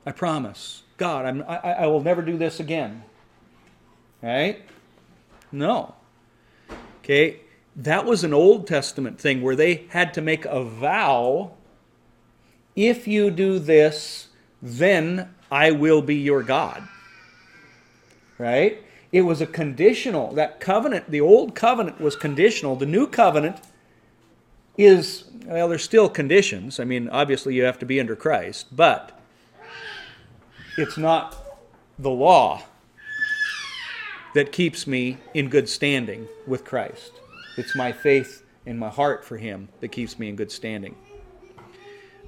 [0.05, 0.83] I promise.
[0.97, 3.03] God, I'm, I, I will never do this again.
[4.21, 4.65] Right?
[5.51, 5.95] No.
[7.03, 7.41] Okay?
[7.75, 11.51] That was an Old Testament thing where they had to make a vow
[12.79, 14.29] if you do this,
[14.61, 16.87] then I will be your God.
[18.37, 18.81] Right?
[19.11, 20.33] It was a conditional.
[20.33, 22.77] That covenant, the old covenant was conditional.
[22.77, 23.57] The new covenant
[24.77, 26.79] is, well, there's still conditions.
[26.79, 29.19] I mean, obviously you have to be under Christ, but
[30.77, 31.35] it's not
[31.97, 32.63] the law
[34.35, 37.11] that keeps me in good standing with Christ.
[37.57, 40.95] It's my faith in my heart for Him that keeps me in good standing.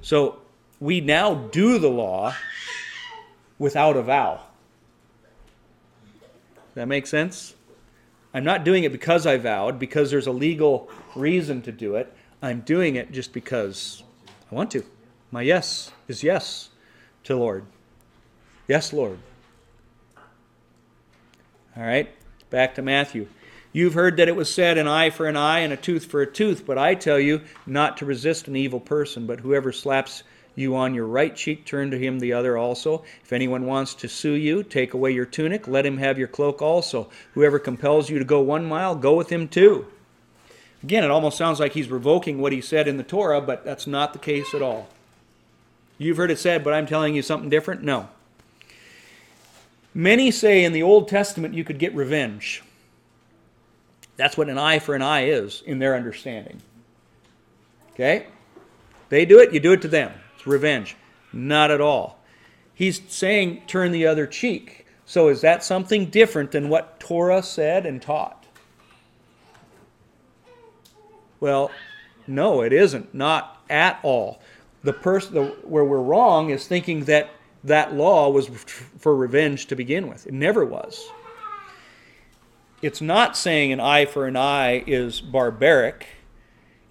[0.02, 0.41] So
[0.82, 2.34] we now do the law
[3.56, 4.40] without a vow.
[6.74, 7.54] That make sense?
[8.34, 12.12] I'm not doing it because I vowed, because there's a legal reason to do it.
[12.42, 14.02] I'm doing it just because
[14.50, 14.84] I want to.
[15.30, 16.70] My yes is yes
[17.24, 17.64] to Lord.
[18.66, 19.20] Yes, Lord.
[21.76, 22.10] All right,
[22.50, 23.28] back to Matthew.
[23.72, 26.22] You've heard that it was said, an eye for an eye and a tooth for
[26.22, 30.24] a tooth, but I tell you not to resist an evil person, but whoever slaps
[30.54, 33.04] you on your right cheek, turn to him the other also.
[33.22, 36.60] If anyone wants to sue you, take away your tunic, let him have your cloak
[36.60, 37.08] also.
[37.34, 39.86] Whoever compels you to go one mile, go with him too.
[40.82, 43.86] Again, it almost sounds like he's revoking what he said in the Torah, but that's
[43.86, 44.88] not the case at all.
[45.96, 47.82] You've heard it said, but I'm telling you something different?
[47.82, 48.08] No.
[49.94, 52.62] Many say in the Old Testament you could get revenge.
[54.16, 56.60] That's what an eye for an eye is in their understanding.
[57.92, 58.26] Okay?
[59.10, 60.12] They do it, you do it to them.
[60.42, 60.96] It's revenge.
[61.32, 62.18] Not at all.
[62.74, 64.86] He's saying turn the other cheek.
[65.06, 68.44] So is that something different than what Torah said and taught?
[71.38, 71.70] Well,
[72.26, 73.14] no, it isn't.
[73.14, 74.40] Not at all.
[74.82, 77.30] The person where we're wrong is thinking that
[77.62, 78.48] that law was
[78.98, 80.26] for revenge to begin with.
[80.26, 81.08] It never was.
[82.80, 86.04] It's not saying an eye for an eye is barbaric,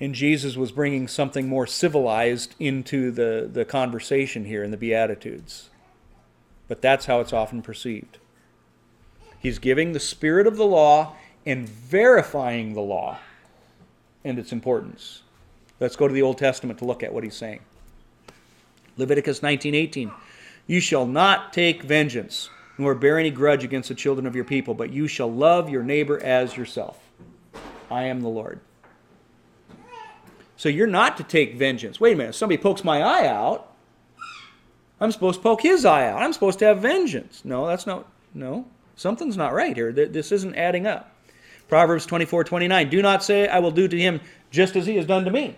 [0.01, 5.69] and Jesus was bringing something more civilized into the, the conversation here in the Beatitudes.
[6.67, 8.17] But that's how it's often perceived.
[9.39, 13.19] He's giving the spirit of the law and verifying the law
[14.23, 15.21] and its importance.
[15.79, 17.61] Let's go to the Old Testament to look at what he's saying.
[18.97, 20.11] Leviticus 19:18
[20.65, 24.73] You shall not take vengeance nor bear any grudge against the children of your people,
[24.73, 26.97] but you shall love your neighbor as yourself.
[27.91, 28.61] I am the Lord.
[30.61, 31.99] So you're not to take vengeance.
[31.99, 33.73] Wait a minute, somebody pokes my eye out.
[34.99, 36.21] I'm supposed to poke his eye out.
[36.21, 37.43] I'm supposed to have vengeance.
[37.43, 38.05] No, that's not,
[38.35, 38.67] no.
[38.95, 39.91] Something's not right here.
[39.91, 41.15] This isn't adding up.
[41.67, 42.89] Proverbs 24 29.
[42.91, 45.55] Do not say, I will do to him just as he has done to me.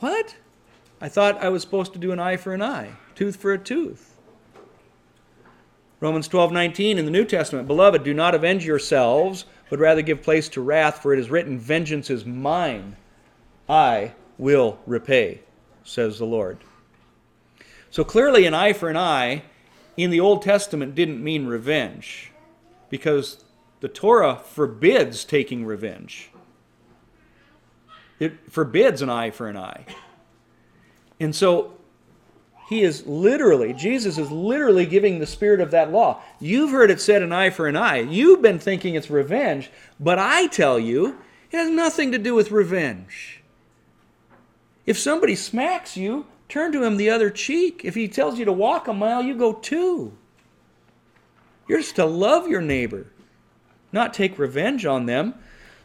[0.00, 0.36] What?
[1.00, 3.58] I thought I was supposed to do an eye for an eye, tooth for a
[3.58, 4.14] tooth.
[6.00, 7.66] Romans 12 19 in the New Testament.
[7.66, 11.58] Beloved, do not avenge yourselves, but rather give place to wrath, for it is written,
[11.58, 12.94] Vengeance is mine.
[13.68, 15.40] I will repay,
[15.84, 16.58] says the Lord.
[17.90, 19.42] So clearly, an eye for an eye
[19.96, 22.30] in the Old Testament didn't mean revenge,
[22.88, 23.44] because
[23.80, 26.30] the Torah forbids taking revenge.
[28.18, 29.84] It forbids an eye for an eye.
[31.20, 31.74] And so
[32.68, 36.20] he is literally, Jesus is literally giving the spirit of that law.
[36.40, 38.00] You've heard it said an eye for an eye.
[38.00, 41.16] You've been thinking it's revenge, but I tell you,
[41.50, 43.37] It has nothing to do with revenge.
[44.88, 47.82] If somebody smacks you, turn to him the other cheek.
[47.84, 50.16] If he tells you to walk a mile, you go two.
[51.68, 53.08] You're just to love your neighbor,
[53.92, 55.34] not take revenge on them.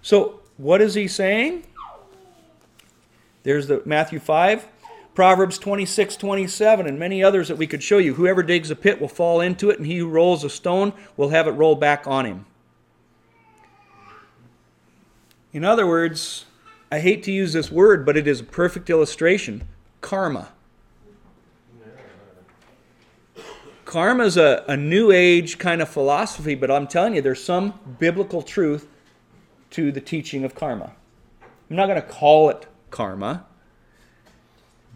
[0.01, 1.65] So, what is he saying?
[3.43, 4.69] There's the Matthew 5,
[5.13, 8.13] Proverbs 26, 27, and many others that we could show you.
[8.13, 11.27] Whoever digs a pit will fall into it, and he who rolls a stone will
[11.27, 12.45] have it roll back on him.
[15.51, 16.45] In other words,
[16.93, 19.67] I hate to use this word, but it is a perfect illustration
[19.99, 20.49] karma.
[23.83, 27.79] Karma is a, a new age kind of philosophy, but I'm telling you, there's some
[27.97, 28.87] biblical truth
[29.71, 30.91] to the teaching of karma.
[31.67, 33.47] I'm not going to call it karma,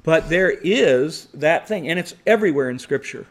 [0.04, 3.26] but there is that thing, and it's everywhere in Scripture.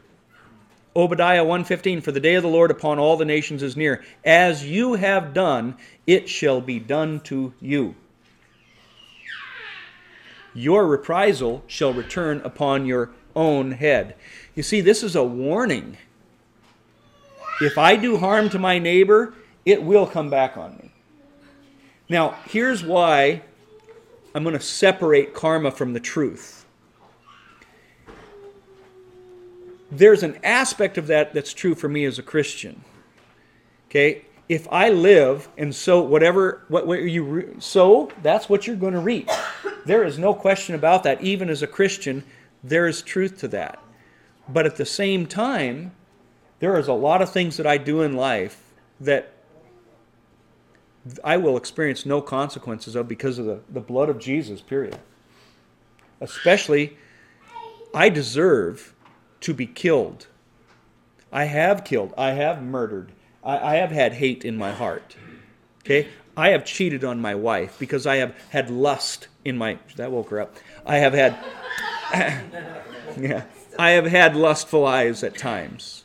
[0.96, 4.66] Obadiah 1:15 For the day of the Lord upon all the nations is near as
[4.66, 7.94] you have done it shall be done to you
[10.56, 14.14] your reprisal shall return upon your own head
[14.54, 15.96] you see this is a warning
[17.60, 19.34] if I do harm to my neighbor
[19.64, 20.90] it will come back on me
[22.08, 23.42] now here's why
[24.34, 26.66] I'm going to separate karma from the truth
[29.90, 32.82] there's an aspect of that that's true for me as a Christian.
[33.88, 34.24] Okay?
[34.48, 38.94] If I live and sow whatever what, what you re- sow, that's what you're going
[38.94, 39.28] to reap.
[39.84, 41.20] There is no question about that.
[41.22, 42.24] Even as a Christian,
[42.62, 43.82] there is truth to that.
[44.48, 45.92] But at the same time,
[46.60, 48.62] there is a lot of things that I do in life
[49.00, 49.32] that
[51.22, 54.98] I will experience no consequences of because of the, the blood of Jesus, period.
[56.20, 56.96] Especially,
[57.94, 58.94] I deserve
[59.40, 60.26] to be killed.
[61.30, 62.14] I have killed.
[62.16, 63.12] I have murdered.
[63.46, 65.16] I, I have had hate in my heart.
[65.84, 66.08] Okay?
[66.36, 69.78] I have cheated on my wife because I have had lust in my.
[69.96, 70.56] That woke her up.
[70.84, 71.38] I have had.
[73.18, 73.44] yeah.
[73.78, 76.04] I have had lustful eyes at times.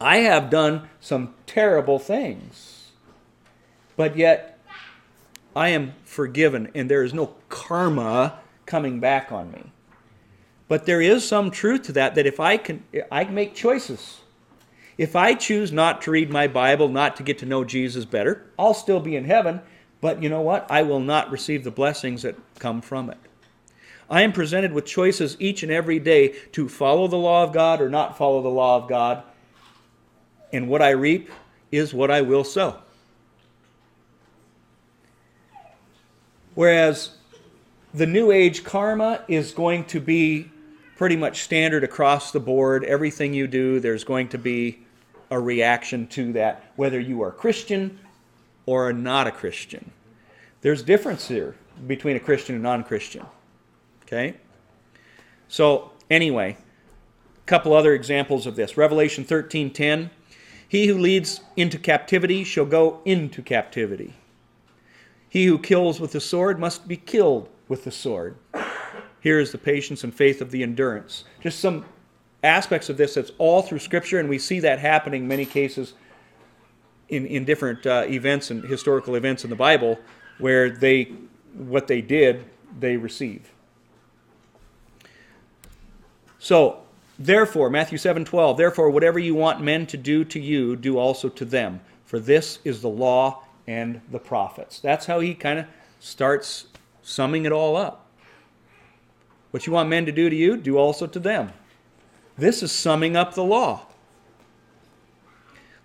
[0.00, 2.90] I have done some terrible things.
[3.96, 4.58] But yet,
[5.54, 9.72] I am forgiven, and there is no karma coming back on me.
[10.68, 14.19] But there is some truth to that that if I can I make choices.
[15.00, 18.44] If I choose not to read my Bible, not to get to know Jesus better,
[18.58, 19.62] I'll still be in heaven,
[20.02, 20.70] but you know what?
[20.70, 23.16] I will not receive the blessings that come from it.
[24.10, 27.80] I am presented with choices each and every day to follow the law of God
[27.80, 29.22] or not follow the law of God.
[30.52, 31.30] And what I reap
[31.72, 32.76] is what I will sow.
[36.54, 37.16] Whereas
[37.94, 40.50] the New Age karma is going to be
[40.98, 42.84] pretty much standard across the board.
[42.84, 44.84] Everything you do, there's going to be
[45.30, 47.98] a reaction to that, whether you are Christian
[48.66, 49.90] or not a Christian.
[50.60, 51.56] There's difference here
[51.86, 53.24] between a Christian and non-Christian.
[54.02, 54.36] Okay?
[55.48, 56.56] So, anyway,
[57.36, 58.76] a couple other examples of this.
[58.76, 60.10] Revelation 13:10,
[60.68, 64.14] he who leads into captivity shall go into captivity.
[65.28, 68.36] He who kills with the sword must be killed with the sword.
[69.20, 71.24] Here is the patience and faith of the endurance.
[71.40, 71.84] Just some
[72.42, 75.94] aspects of this that's all through Scripture, and we see that happening in many cases
[77.08, 79.98] in, in different uh, events and historical events in the Bible
[80.38, 81.12] where they,
[81.54, 82.44] what they did,
[82.78, 83.50] they receive.
[86.38, 86.82] So,
[87.18, 91.28] therefore, Matthew 7 12, therefore, whatever you want men to do to you, do also
[91.28, 91.80] to them.
[92.06, 94.80] For this is the law and the prophets.
[94.80, 95.66] That's how he kind of
[96.00, 96.66] starts
[97.02, 98.06] summing it all up.
[99.50, 101.52] What you want men to do to you, do also to them.
[102.40, 103.82] This is summing up the law.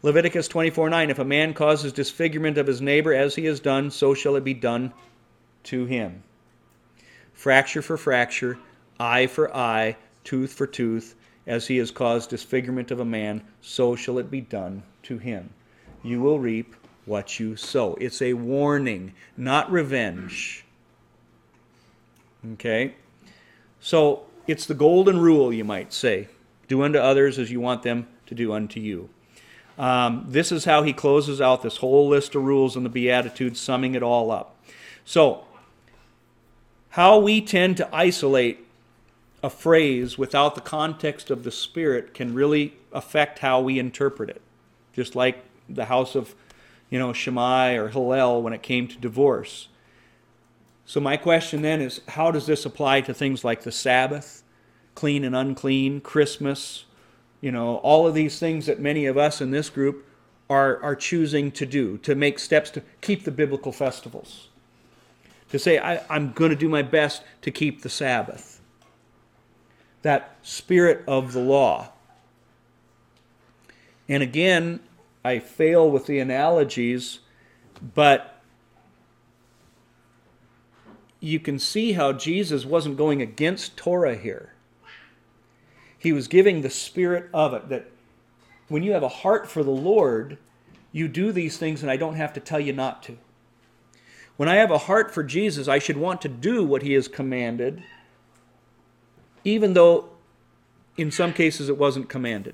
[0.04, 3.92] Leviticus 24 9 If a man causes disfigurement of his neighbor as he has done,
[3.92, 4.94] so shall it be done
[5.64, 6.24] to him.
[7.34, 8.58] Fracture for fracture,
[8.98, 13.98] eye for eye, tooth for tooth, as he has caused disfigurement of a man, so
[13.98, 15.50] shall it be done to him.
[16.04, 17.98] You will reap what you sow.
[18.00, 20.64] It's a warning, not revenge.
[22.54, 22.94] Okay?
[23.82, 26.30] So it's the golden rule, you might say
[26.68, 29.10] do unto others as you want them to do unto you.
[29.78, 33.60] Um, this is how he closes out this whole list of rules in the Beatitudes,
[33.60, 34.56] summing it all up.
[35.04, 35.46] So,
[36.90, 38.66] how we tend to isolate
[39.44, 44.42] a phrase without the context of the Spirit can really affect how we interpret it.
[44.94, 46.34] Just like the house of,
[46.90, 49.68] you know, Shammai or Hillel when it came to divorce.
[50.86, 54.42] So, my question then is how does this apply to things like the Sabbath,
[54.96, 56.86] clean and unclean, Christmas,
[57.42, 60.08] you know, all of these things that many of us in this group
[60.50, 64.48] are, are choosing to do, to make steps to keep the biblical festivals.
[65.52, 68.62] To say, I, I'm going to do my best to keep the Sabbath.
[70.02, 71.90] That spirit of the law.
[74.10, 74.80] And again,
[75.24, 77.20] I fail with the analogies,
[77.94, 78.42] but
[81.20, 84.55] you can see how Jesus wasn't going against Torah here.
[86.06, 87.88] He was giving the spirit of it that
[88.68, 90.38] when you have a heart for the Lord,
[90.92, 93.18] you do these things and I don't have to tell you not to.
[94.38, 97.08] When I have a heart for Jesus, I should want to do what he has
[97.08, 97.82] commanded,
[99.44, 100.10] even though
[100.96, 102.54] in some cases it wasn't commanded.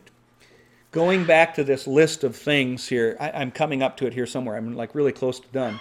[0.92, 4.26] Going back to this list of things here, I, am coming up to it here
[4.26, 4.56] somewhere.
[4.56, 5.78] I'm like really close to done.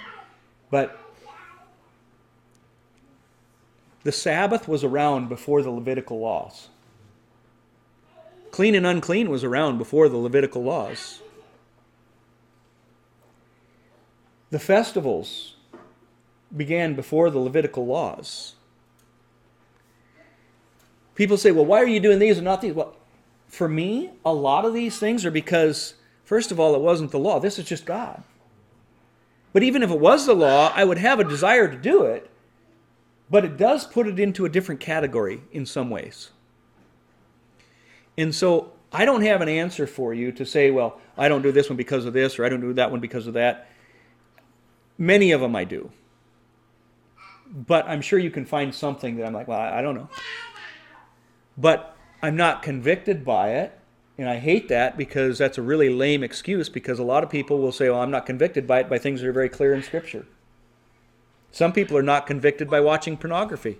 [0.73, 0.99] But
[4.03, 6.67] the Sabbath was around before the Levitical laws.
[8.51, 11.21] Clean and unclean was around before the Levitical laws.
[14.51, 15.55] The festivals
[16.55, 18.55] began before the Levitical laws.
[21.15, 22.75] People say, well, why are you doing these and not these?
[22.75, 22.97] Well,
[23.47, 25.95] for me, a lot of these things are because,
[26.25, 27.39] first of all, it wasn't the law.
[27.39, 28.23] This is just God.
[29.53, 32.31] But even if it was the law, I would have a desire to do it,
[33.29, 36.31] but it does put it into a different category in some ways.
[38.21, 41.53] And so I don't have an answer for you to say, well, I don't do
[41.53, 43.69] this one because of this, or I don't do that one because of that.
[44.99, 45.91] Many of them I do.
[47.47, 50.09] But I'm sure you can find something that I'm like, well, I don't know.
[51.57, 53.79] But I'm not convicted by it.
[54.19, 57.59] And I hate that because that's a really lame excuse because a lot of people
[57.59, 59.83] will say, well, I'm not convicted by it by things that are very clear in
[59.83, 60.27] Scripture.
[61.53, 63.79] Some people are not convicted by watching pornography.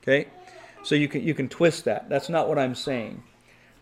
[0.00, 0.28] Okay?
[0.84, 2.08] So you can you can twist that.
[2.08, 3.22] That's not what I'm saying.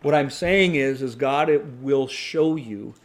[0.01, 2.95] What I'm saying is is God it will show you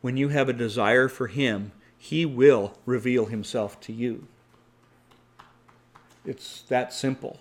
[0.00, 4.28] when you have a desire for him, he will reveal himself to you.
[6.24, 7.40] It's that simple.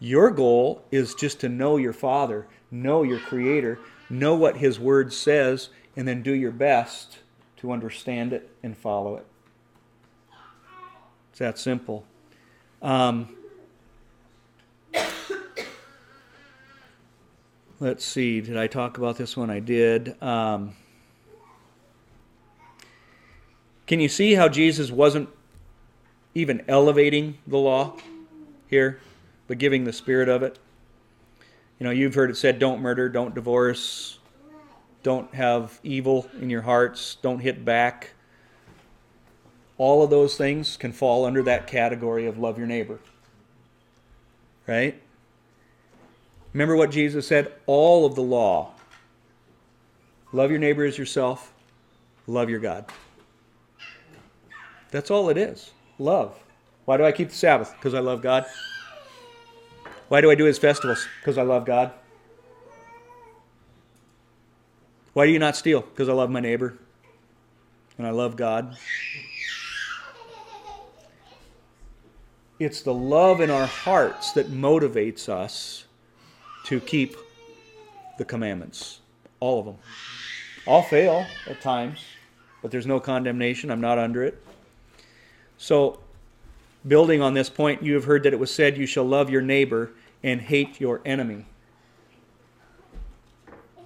[0.00, 5.12] Your goal is just to know your Father, know your Creator, know what His Word
[5.12, 7.18] says, and then do your best
[7.56, 9.26] to understand it and follow it.
[11.30, 12.04] It's that simple.
[12.80, 13.34] Um,
[17.80, 19.50] let's see, did I talk about this one?
[19.50, 20.20] I did.
[20.22, 20.74] Um,
[23.86, 25.28] can you see how Jesus wasn't
[26.34, 27.96] even elevating the law
[28.68, 29.00] here?
[29.48, 30.58] but giving the spirit of it.
[31.80, 34.18] You know, you've heard it said, don't murder, don't divorce,
[35.02, 38.12] don't have evil in your hearts, don't hit back.
[39.78, 43.00] All of those things can fall under that category of love your neighbor.
[44.66, 45.00] Right?
[46.58, 47.52] Remember what Jesus said?
[47.66, 48.72] All of the law.
[50.32, 51.54] Love your neighbor as yourself,
[52.26, 52.84] love your God.
[54.90, 55.70] That's all it is.
[56.00, 56.36] Love.
[56.84, 57.72] Why do I keep the Sabbath?
[57.76, 58.44] Because I love God.
[60.08, 61.06] Why do I do his festivals?
[61.20, 61.92] Because I love God.
[65.12, 65.82] Why do you not steal?
[65.82, 66.76] Because I love my neighbor
[67.98, 68.76] and I love God.
[72.58, 75.84] It's the love in our hearts that motivates us
[76.68, 77.16] to keep
[78.18, 79.00] the commandments.
[79.40, 79.76] All of them.
[80.66, 82.04] I'll fail at times,
[82.60, 83.70] but there's no condemnation.
[83.70, 84.42] I'm not under it.
[85.56, 85.98] So
[86.86, 89.40] building on this point, you have heard that it was said, You shall love your
[89.40, 89.92] neighbor
[90.22, 91.46] and hate your enemy.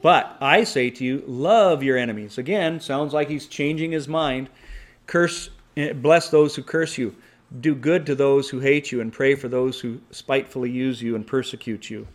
[0.01, 2.37] But I say to you, love your enemies.
[2.37, 4.49] Again, sounds like he's changing his mind.
[5.07, 7.14] Curse, eh, bless those who curse you.
[7.61, 11.14] Do good to those who hate you, and pray for those who spitefully use you
[11.14, 12.09] and persecute you.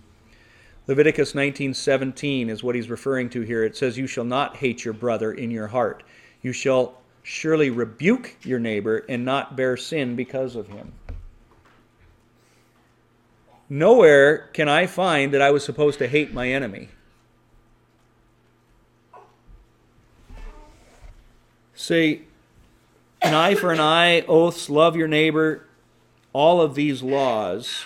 [0.87, 3.63] Leviticus 19:17 is what he's referring to here.
[3.63, 6.03] It says, "You shall not hate your brother in your heart.
[6.41, 10.93] You shall surely rebuke your neighbor and not bear sin because of him.
[13.67, 16.87] Nowhere can I find that I was supposed to hate my enemy.
[21.75, 22.27] See,
[23.21, 25.65] an eye for an eye, oaths, love your neighbor,
[26.31, 27.85] all of these laws,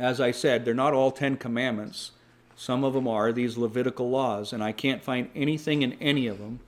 [0.00, 2.10] as I said, they're not all Ten Commandments.
[2.56, 6.38] Some of them are these Levitical laws, and I can't find anything in any of
[6.38, 6.60] them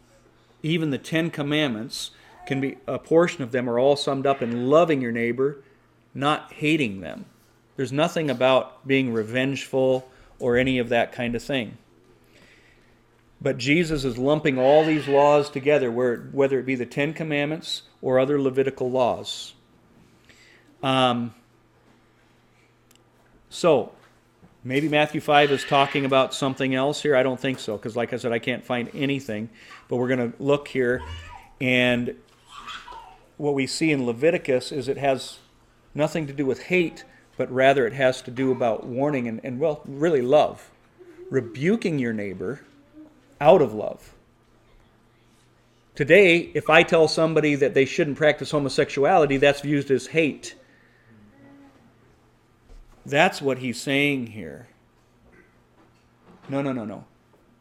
[0.62, 2.12] even the Ten Commandments
[2.46, 5.58] can be a portion of them are all summed up in loving your neighbor,
[6.14, 7.24] not hating them.
[7.76, 10.08] There's nothing about being revengeful
[10.38, 11.78] or any of that kind of thing.
[13.40, 18.18] But Jesus is lumping all these laws together, whether it be the Ten Commandments or
[18.18, 19.54] other Levitical laws.
[20.82, 21.34] Um,
[23.52, 23.92] so,
[24.64, 27.16] Maybe Matthew 5 is talking about something else here.
[27.16, 29.50] I don't think so, because like I said, I can't find anything.
[29.88, 31.02] But we're going to look here,
[31.60, 32.14] and
[33.38, 35.38] what we see in Leviticus is it has
[35.96, 37.04] nothing to do with hate,
[37.36, 40.70] but rather it has to do about warning and, and well, really love.
[41.28, 42.60] Rebuking your neighbor
[43.40, 44.14] out of love.
[45.96, 50.54] Today, if I tell somebody that they shouldn't practice homosexuality, that's viewed as hate.
[53.04, 54.68] That's what he's saying here.
[56.48, 57.04] No, no, no, no.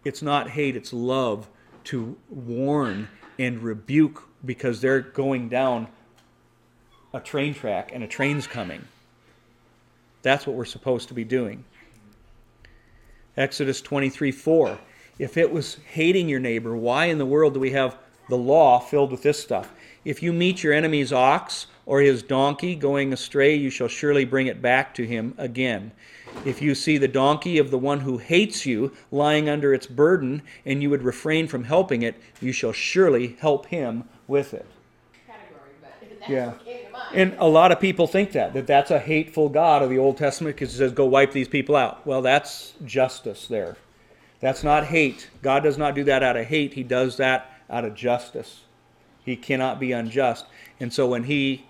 [0.03, 1.47] It's not hate, it's love
[1.85, 5.87] to warn and rebuke because they're going down
[7.13, 8.85] a train track and a train's coming.
[10.21, 11.65] That's what we're supposed to be doing.
[13.35, 14.77] Exodus 23 4.
[15.19, 17.97] If it was hating your neighbor, why in the world do we have
[18.29, 19.71] the law filled with this stuff?
[20.03, 24.47] If you meet your enemy's ox or his donkey going astray, you shall surely bring
[24.47, 25.91] it back to him again.
[26.45, 30.41] If you see the donkey of the one who hates you lying under its burden,
[30.65, 34.65] and you would refrain from helping it, you shall surely help him with it.
[35.27, 36.47] category, Yeah.
[36.47, 37.05] what came to mind.
[37.13, 40.17] And a lot of people think that, that that's a hateful God of the Old
[40.17, 42.05] Testament because it says, go wipe these people out.
[42.07, 43.75] Well, that's justice there.
[44.39, 45.29] That's not hate.
[45.41, 48.61] God does not do that out of hate, He does that out of justice.
[49.23, 50.45] He cannot be unjust.
[50.79, 51.65] And so when He,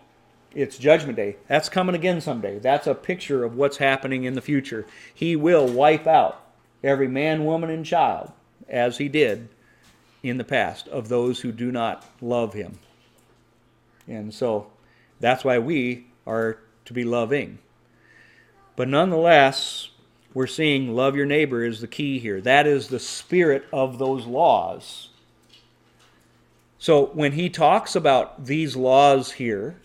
[0.54, 2.60] it's Judgment Day, that's coming again someday.
[2.60, 4.86] That's a picture of what's happening in the future.
[5.14, 6.44] He will wipe out
[6.84, 8.32] every man, woman, and child,
[8.68, 9.50] as He did
[10.24, 12.80] in the past, of those who do not love Him.
[14.08, 14.68] And so
[15.20, 17.60] that's why we are to be loving.
[18.76, 19.90] But nonetheless,
[20.34, 22.42] we're seeing love your neighbor is the key here.
[22.42, 25.10] That is the spirit of those laws.
[26.78, 29.76] So when he talks about these laws here,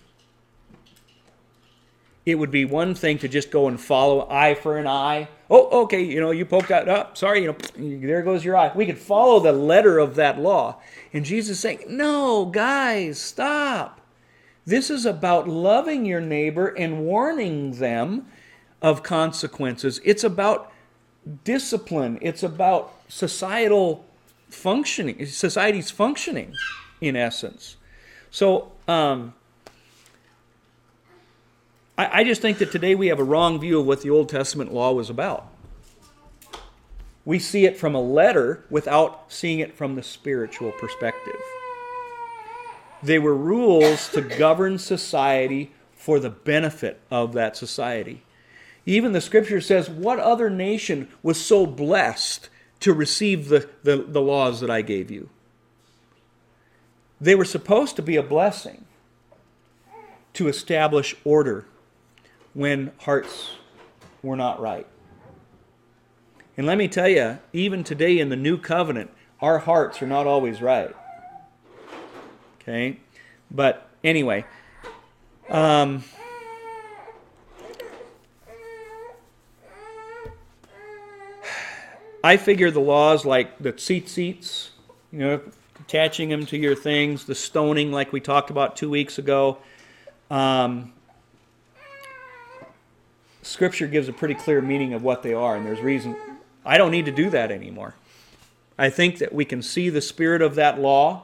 [2.26, 5.28] it would be one thing to just go and follow eye for an eye.
[5.48, 7.16] Oh, okay, you know, you poked that up.
[7.16, 7.56] Sorry, you know,
[8.06, 8.72] there goes your eye.
[8.74, 10.80] We could follow the letter of that law.
[11.12, 14.00] And Jesus saying, no, guys, stop.
[14.66, 18.26] This is about loving your neighbor and warning them
[18.82, 20.00] of consequences.
[20.04, 20.72] It's about
[21.44, 22.18] discipline.
[22.20, 24.04] It's about societal
[24.48, 26.54] functioning, society's functioning,
[27.00, 27.76] in essence.
[28.30, 29.34] So, um,
[31.98, 34.28] I, I just think that today we have a wrong view of what the Old
[34.28, 35.48] Testament law was about.
[37.24, 41.40] We see it from a letter without seeing it from the spiritual perspective.
[43.02, 48.22] They were rules to govern society for the benefit of that society.
[48.84, 52.48] Even the scripture says, What other nation was so blessed
[52.80, 55.28] to receive the, the, the laws that I gave you?
[57.20, 58.84] They were supposed to be a blessing
[60.34, 61.66] to establish order
[62.56, 63.50] when hearts
[64.22, 64.86] were not right.
[66.56, 69.10] And let me tell you, even today in the new covenant,
[69.42, 70.96] our hearts are not always right.
[72.62, 72.98] Okay?
[73.50, 74.46] But anyway,
[75.50, 76.02] um,
[82.24, 84.70] I figure the laws like the tzitzits,
[85.12, 85.40] you know,
[85.78, 89.58] attaching them to your things, the stoning, like we talked about two weeks ago.
[90.30, 90.94] Um,
[93.46, 96.16] scripture gives a pretty clear meaning of what they are, and there's reason.
[96.64, 97.94] I don't need to do that anymore.
[98.78, 101.22] I think that we can see the spirit of that law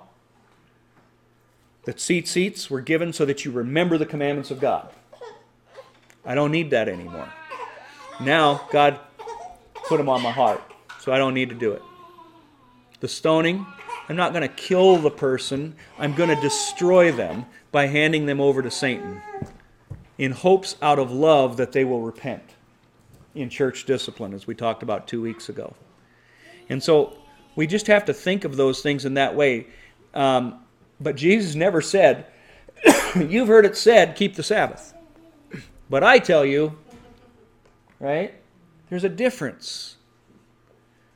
[1.84, 4.90] that tzitzits were given so that you remember the commandments of God.
[6.24, 7.28] I don't need that anymore.
[8.20, 9.00] Now, God
[9.74, 10.62] put them on my heart,
[11.00, 11.82] so I don't need to do it.
[13.00, 13.66] The stoning,
[14.08, 18.40] I'm not going to kill the person, I'm going to destroy them by handing them
[18.40, 19.20] over to Satan
[20.22, 22.44] in hopes out of love that they will repent
[23.34, 25.74] in church discipline, as we talked about two weeks ago.
[26.68, 27.18] And so
[27.56, 29.66] we just have to think of those things in that way.
[30.14, 30.60] Um,
[31.00, 32.26] but Jesus never said,
[33.16, 34.94] You've heard it said, keep the Sabbath.
[35.90, 36.78] But I tell you,
[37.98, 38.32] right?
[38.90, 39.96] There's a difference.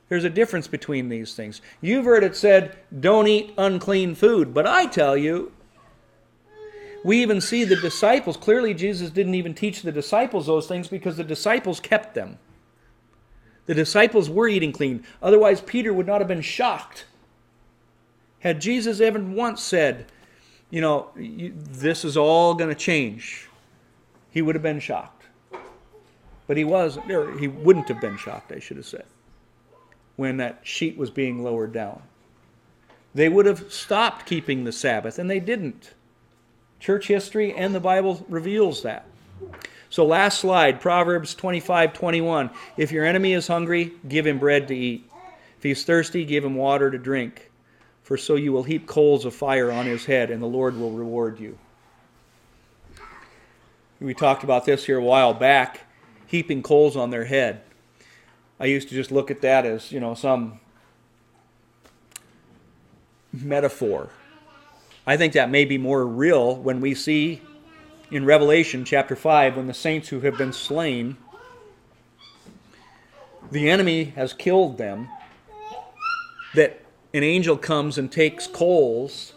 [0.09, 1.61] There's a difference between these things.
[1.81, 4.53] You've heard it said, don't eat unclean food.
[4.53, 5.53] But I tell you,
[7.07, 8.37] we even see the disciples.
[8.37, 12.37] Clearly, Jesus didn't even teach the disciples those things because the disciples kept them.
[13.67, 15.05] The disciples were eating clean.
[15.23, 17.05] Otherwise, Peter would not have been shocked.
[18.41, 20.07] Had Jesus even once said,
[20.69, 23.49] you know, this is all going to change,
[24.33, 25.27] he would have been shocked.
[26.49, 29.07] But he wasn't, or he wouldn't have been shocked, I should have said,
[30.17, 32.03] when that sheet was being lowered down.
[33.15, 35.93] They would have stopped keeping the Sabbath, and they didn't.
[36.87, 39.07] Church history and the Bible reveals that.
[39.91, 42.49] So, last slide Proverbs 25 21.
[42.77, 45.11] If your enemy is hungry, give him bread to eat.
[45.57, 47.51] If he's thirsty, give him water to drink.
[48.05, 50.93] For so you will heap coals of fire on his head, and the Lord will
[50.93, 51.59] reward you.
[53.99, 55.81] We talked about this here a while back
[56.29, 57.63] heaping coals on their head.
[58.61, 60.61] I used to just look at that as, you know, some
[63.33, 64.09] metaphor.
[65.07, 67.41] I think that may be more real when we see
[68.11, 71.17] in Revelation chapter 5 when the saints who have been slain,
[73.51, 75.09] the enemy has killed them,
[76.55, 76.81] that
[77.15, 79.33] an angel comes and takes coals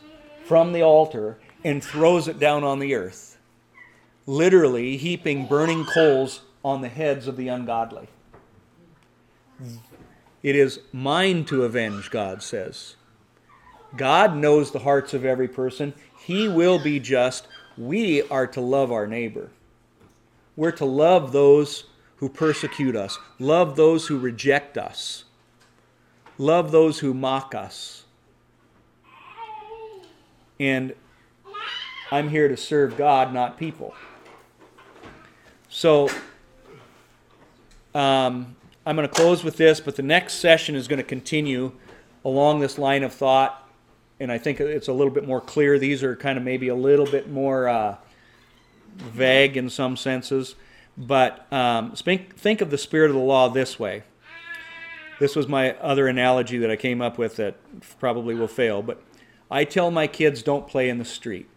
[0.45, 3.38] from the altar and throws it down on the earth,
[4.26, 8.07] literally heaping burning coals on the heads of the ungodly.
[10.41, 12.95] It is mine to avenge, God says.
[13.95, 15.93] God knows the hearts of every person.
[16.19, 17.47] He will be just.
[17.77, 19.49] We are to love our neighbor.
[20.55, 21.85] We're to love those
[22.17, 25.23] who persecute us, love those who reject us,
[26.37, 28.03] love those who mock us.
[30.59, 30.93] And
[32.11, 33.93] I'm here to serve God, not people.
[35.69, 36.09] So,
[37.95, 41.71] um, I'm going to close with this, but the next session is going to continue
[42.25, 43.68] along this line of thought
[44.20, 45.80] and I think it's a little bit more clear.
[45.80, 47.97] These are kind of maybe a little bit more uh,
[48.95, 50.55] vague in some senses.
[50.97, 54.03] But um, think, think of the spirit of the law this way.
[55.20, 57.55] This was my other analogy that I came up with that
[57.99, 58.82] probably will fail.
[58.82, 59.01] But
[59.49, 61.47] I tell my kids don't play in the street.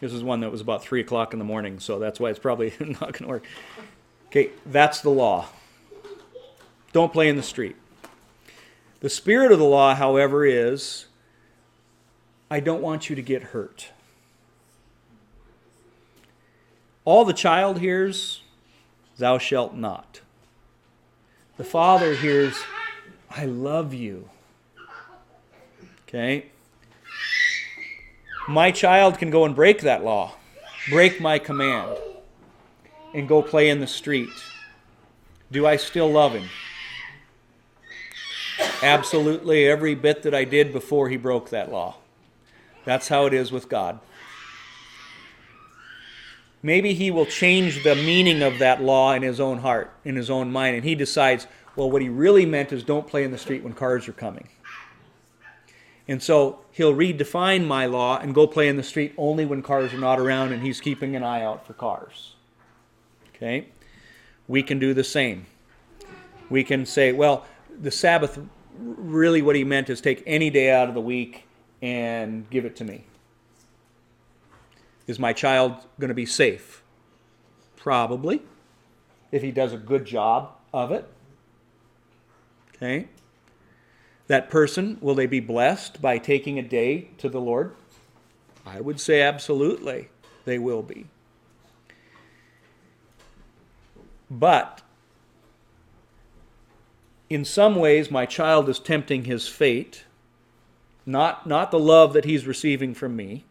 [0.00, 2.38] This is one that was about 3 o'clock in the morning, so that's why it's
[2.38, 3.44] probably not going to work.
[4.28, 5.46] Okay, that's the law.
[6.92, 7.76] Don't play in the street.
[9.00, 11.05] The spirit of the law, however, is
[12.50, 13.88] I don't want you to get hurt.
[17.04, 18.42] All the child hears,
[19.18, 20.20] Thou shalt not.
[21.56, 22.54] The father hears,
[23.30, 24.28] I love you.
[26.06, 26.46] Okay?
[28.48, 30.34] My child can go and break that law,
[30.90, 31.96] break my command,
[33.14, 34.28] and go play in the street.
[35.50, 36.48] Do I still love him?
[38.82, 41.96] Absolutely every bit that I did before he broke that law.
[42.86, 43.98] That's how it is with God.
[46.62, 50.30] Maybe he will change the meaning of that law in his own heart, in his
[50.30, 53.38] own mind, and he decides, well, what he really meant is don't play in the
[53.38, 54.48] street when cars are coming.
[56.08, 59.92] And so he'll redefine my law and go play in the street only when cars
[59.92, 62.36] are not around and he's keeping an eye out for cars.
[63.34, 63.66] Okay?
[64.46, 65.46] We can do the same.
[66.48, 67.44] We can say, well,
[67.80, 68.38] the Sabbath,
[68.78, 71.45] really what he meant is take any day out of the week
[71.86, 73.04] and give it to me.
[75.06, 76.82] Is my child going to be safe?
[77.76, 78.42] Probably,
[79.30, 81.08] if he does a good job of it.
[82.74, 83.06] Okay?
[84.26, 87.76] That person, will they be blessed by taking a day to the Lord?
[88.66, 90.08] I would say absolutely
[90.44, 91.06] they will be.
[94.28, 94.82] But
[97.30, 100.02] in some ways, my child is tempting his fate
[101.06, 103.44] not, not the love that he's receiving from me.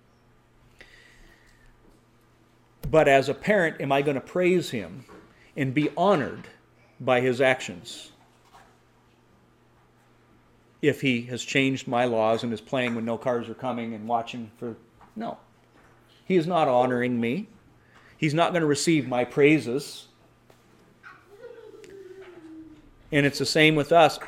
[2.91, 5.05] But as a parent, am I going to praise him
[5.55, 6.47] and be honored
[6.99, 8.11] by his actions?
[10.81, 14.07] If he has changed my laws and is playing when no cars are coming and
[14.07, 14.75] watching for.
[15.15, 15.37] No.
[16.25, 17.47] He is not honoring me.
[18.17, 20.07] He's not going to receive my praises.
[23.11, 24.19] And it's the same with us.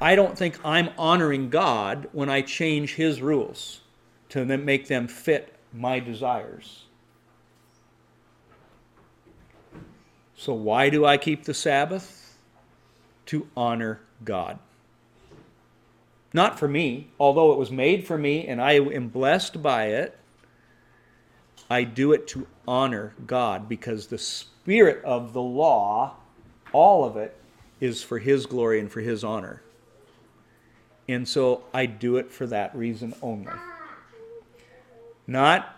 [0.00, 3.80] I don't think I'm honoring God when I change His rules
[4.28, 6.84] to make them fit my desires.
[10.36, 12.36] So, why do I keep the Sabbath?
[13.26, 14.58] To honor God.
[16.32, 20.18] Not for me, although it was made for me and I am blessed by it.
[21.70, 26.16] I do it to honor God because the spirit of the law,
[26.72, 27.36] all of it,
[27.80, 29.62] is for His glory and for His honor.
[31.08, 33.52] And so I do it for that reason only.
[35.26, 35.76] Not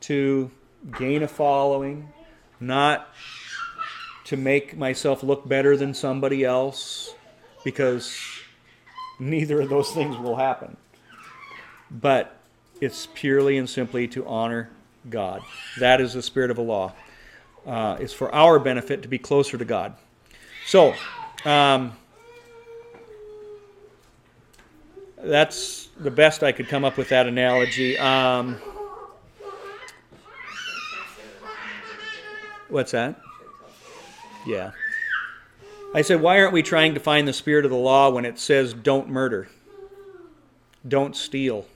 [0.00, 0.50] to
[0.98, 2.12] gain a following,
[2.60, 3.08] not
[4.24, 7.14] to make myself look better than somebody else,
[7.64, 8.18] because
[9.18, 10.76] neither of those things will happen.
[11.90, 12.36] But
[12.80, 14.70] it's purely and simply to honor
[15.08, 15.42] God.
[15.78, 16.92] That is the spirit of the law.
[17.66, 19.94] Uh, it's for our benefit to be closer to God.
[20.66, 20.94] So,
[21.44, 21.96] um,
[25.24, 27.98] that's the best I could come up with that analogy.
[27.98, 28.60] Um,
[32.74, 33.20] What's that?
[34.44, 34.72] Yeah.
[35.94, 38.36] I said, why aren't we trying to find the spirit of the law when it
[38.36, 39.46] says don't murder?
[40.88, 41.66] Don't steal?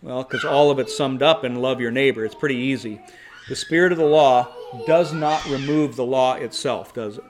[0.00, 2.24] Well, because all of it's summed up in love your neighbor.
[2.24, 2.98] It's pretty easy.
[3.50, 4.48] The spirit of the law
[4.86, 7.24] does not remove the law itself, does it?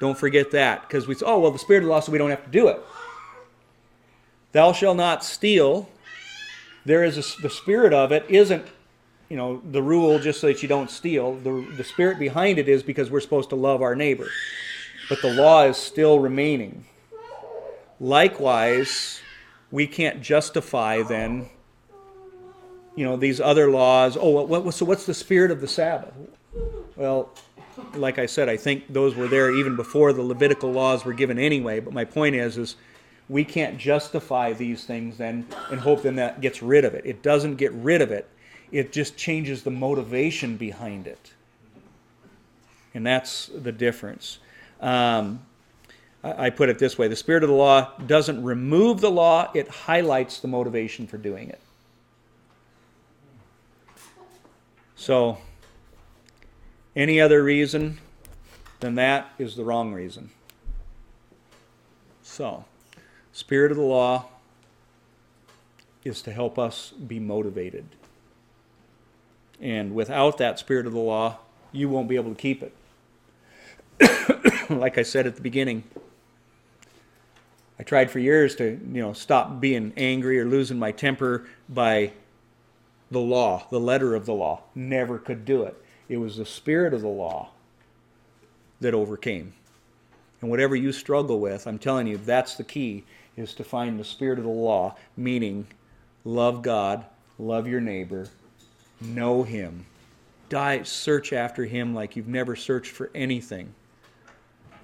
[0.00, 0.82] Don't forget that.
[0.82, 2.50] Because we say, oh, well, the spirit of the law, so we don't have to
[2.50, 2.80] do it.
[4.52, 5.88] Thou shalt not steal.
[6.84, 8.66] There is a, the spirit of it isn't
[9.28, 12.68] you know the rule just so that you don't steal the, the spirit behind it
[12.68, 14.28] is because we're supposed to love our neighbor
[15.08, 16.84] but the law is still remaining
[17.98, 19.20] likewise
[19.70, 21.48] we can't justify then
[22.94, 26.14] you know these other laws oh what, what, so what's the spirit of the sabbath
[26.96, 27.30] well
[27.94, 31.38] like i said i think those were there even before the levitical laws were given
[31.38, 32.76] anyway but my point is is
[33.28, 37.22] we can't justify these things then and hope then that gets rid of it it
[37.22, 38.28] doesn't get rid of it
[38.72, 41.32] it just changes the motivation behind it.
[42.94, 44.38] And that's the difference.
[44.80, 45.40] Um,
[46.24, 49.50] I, I put it this way the spirit of the law doesn't remove the law,
[49.54, 51.60] it highlights the motivation for doing it.
[54.96, 55.38] So,
[56.96, 57.98] any other reason
[58.80, 60.30] than that is the wrong reason.
[62.22, 62.64] So,
[63.32, 64.26] spirit of the law
[66.04, 67.86] is to help us be motivated.
[69.60, 71.38] And without that spirit of the law,
[71.72, 72.74] you won't be able to keep it.
[74.70, 75.84] like I said at the beginning,
[77.78, 82.12] I tried for years to, you know, stop being angry or losing my temper by
[83.10, 84.62] the law, the letter of the law.
[84.74, 85.82] Never could do it.
[86.08, 87.50] It was the spirit of the law
[88.80, 89.54] that overcame.
[90.40, 93.04] And whatever you struggle with, I'm telling you, that's the key
[93.36, 95.66] is to find the spirit of the law, meaning
[96.24, 97.04] love God,
[97.38, 98.28] love your neighbor,
[99.00, 99.86] know him
[100.48, 103.74] die search after him like you've never searched for anything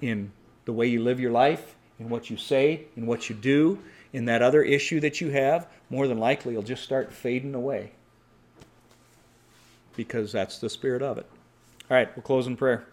[0.01, 0.31] in
[0.65, 3.79] the way you live your life in what you say in what you do
[4.11, 7.91] in that other issue that you have more than likely it'll just start fading away
[9.95, 11.25] because that's the spirit of it.
[11.89, 12.85] All right we'll close in prayer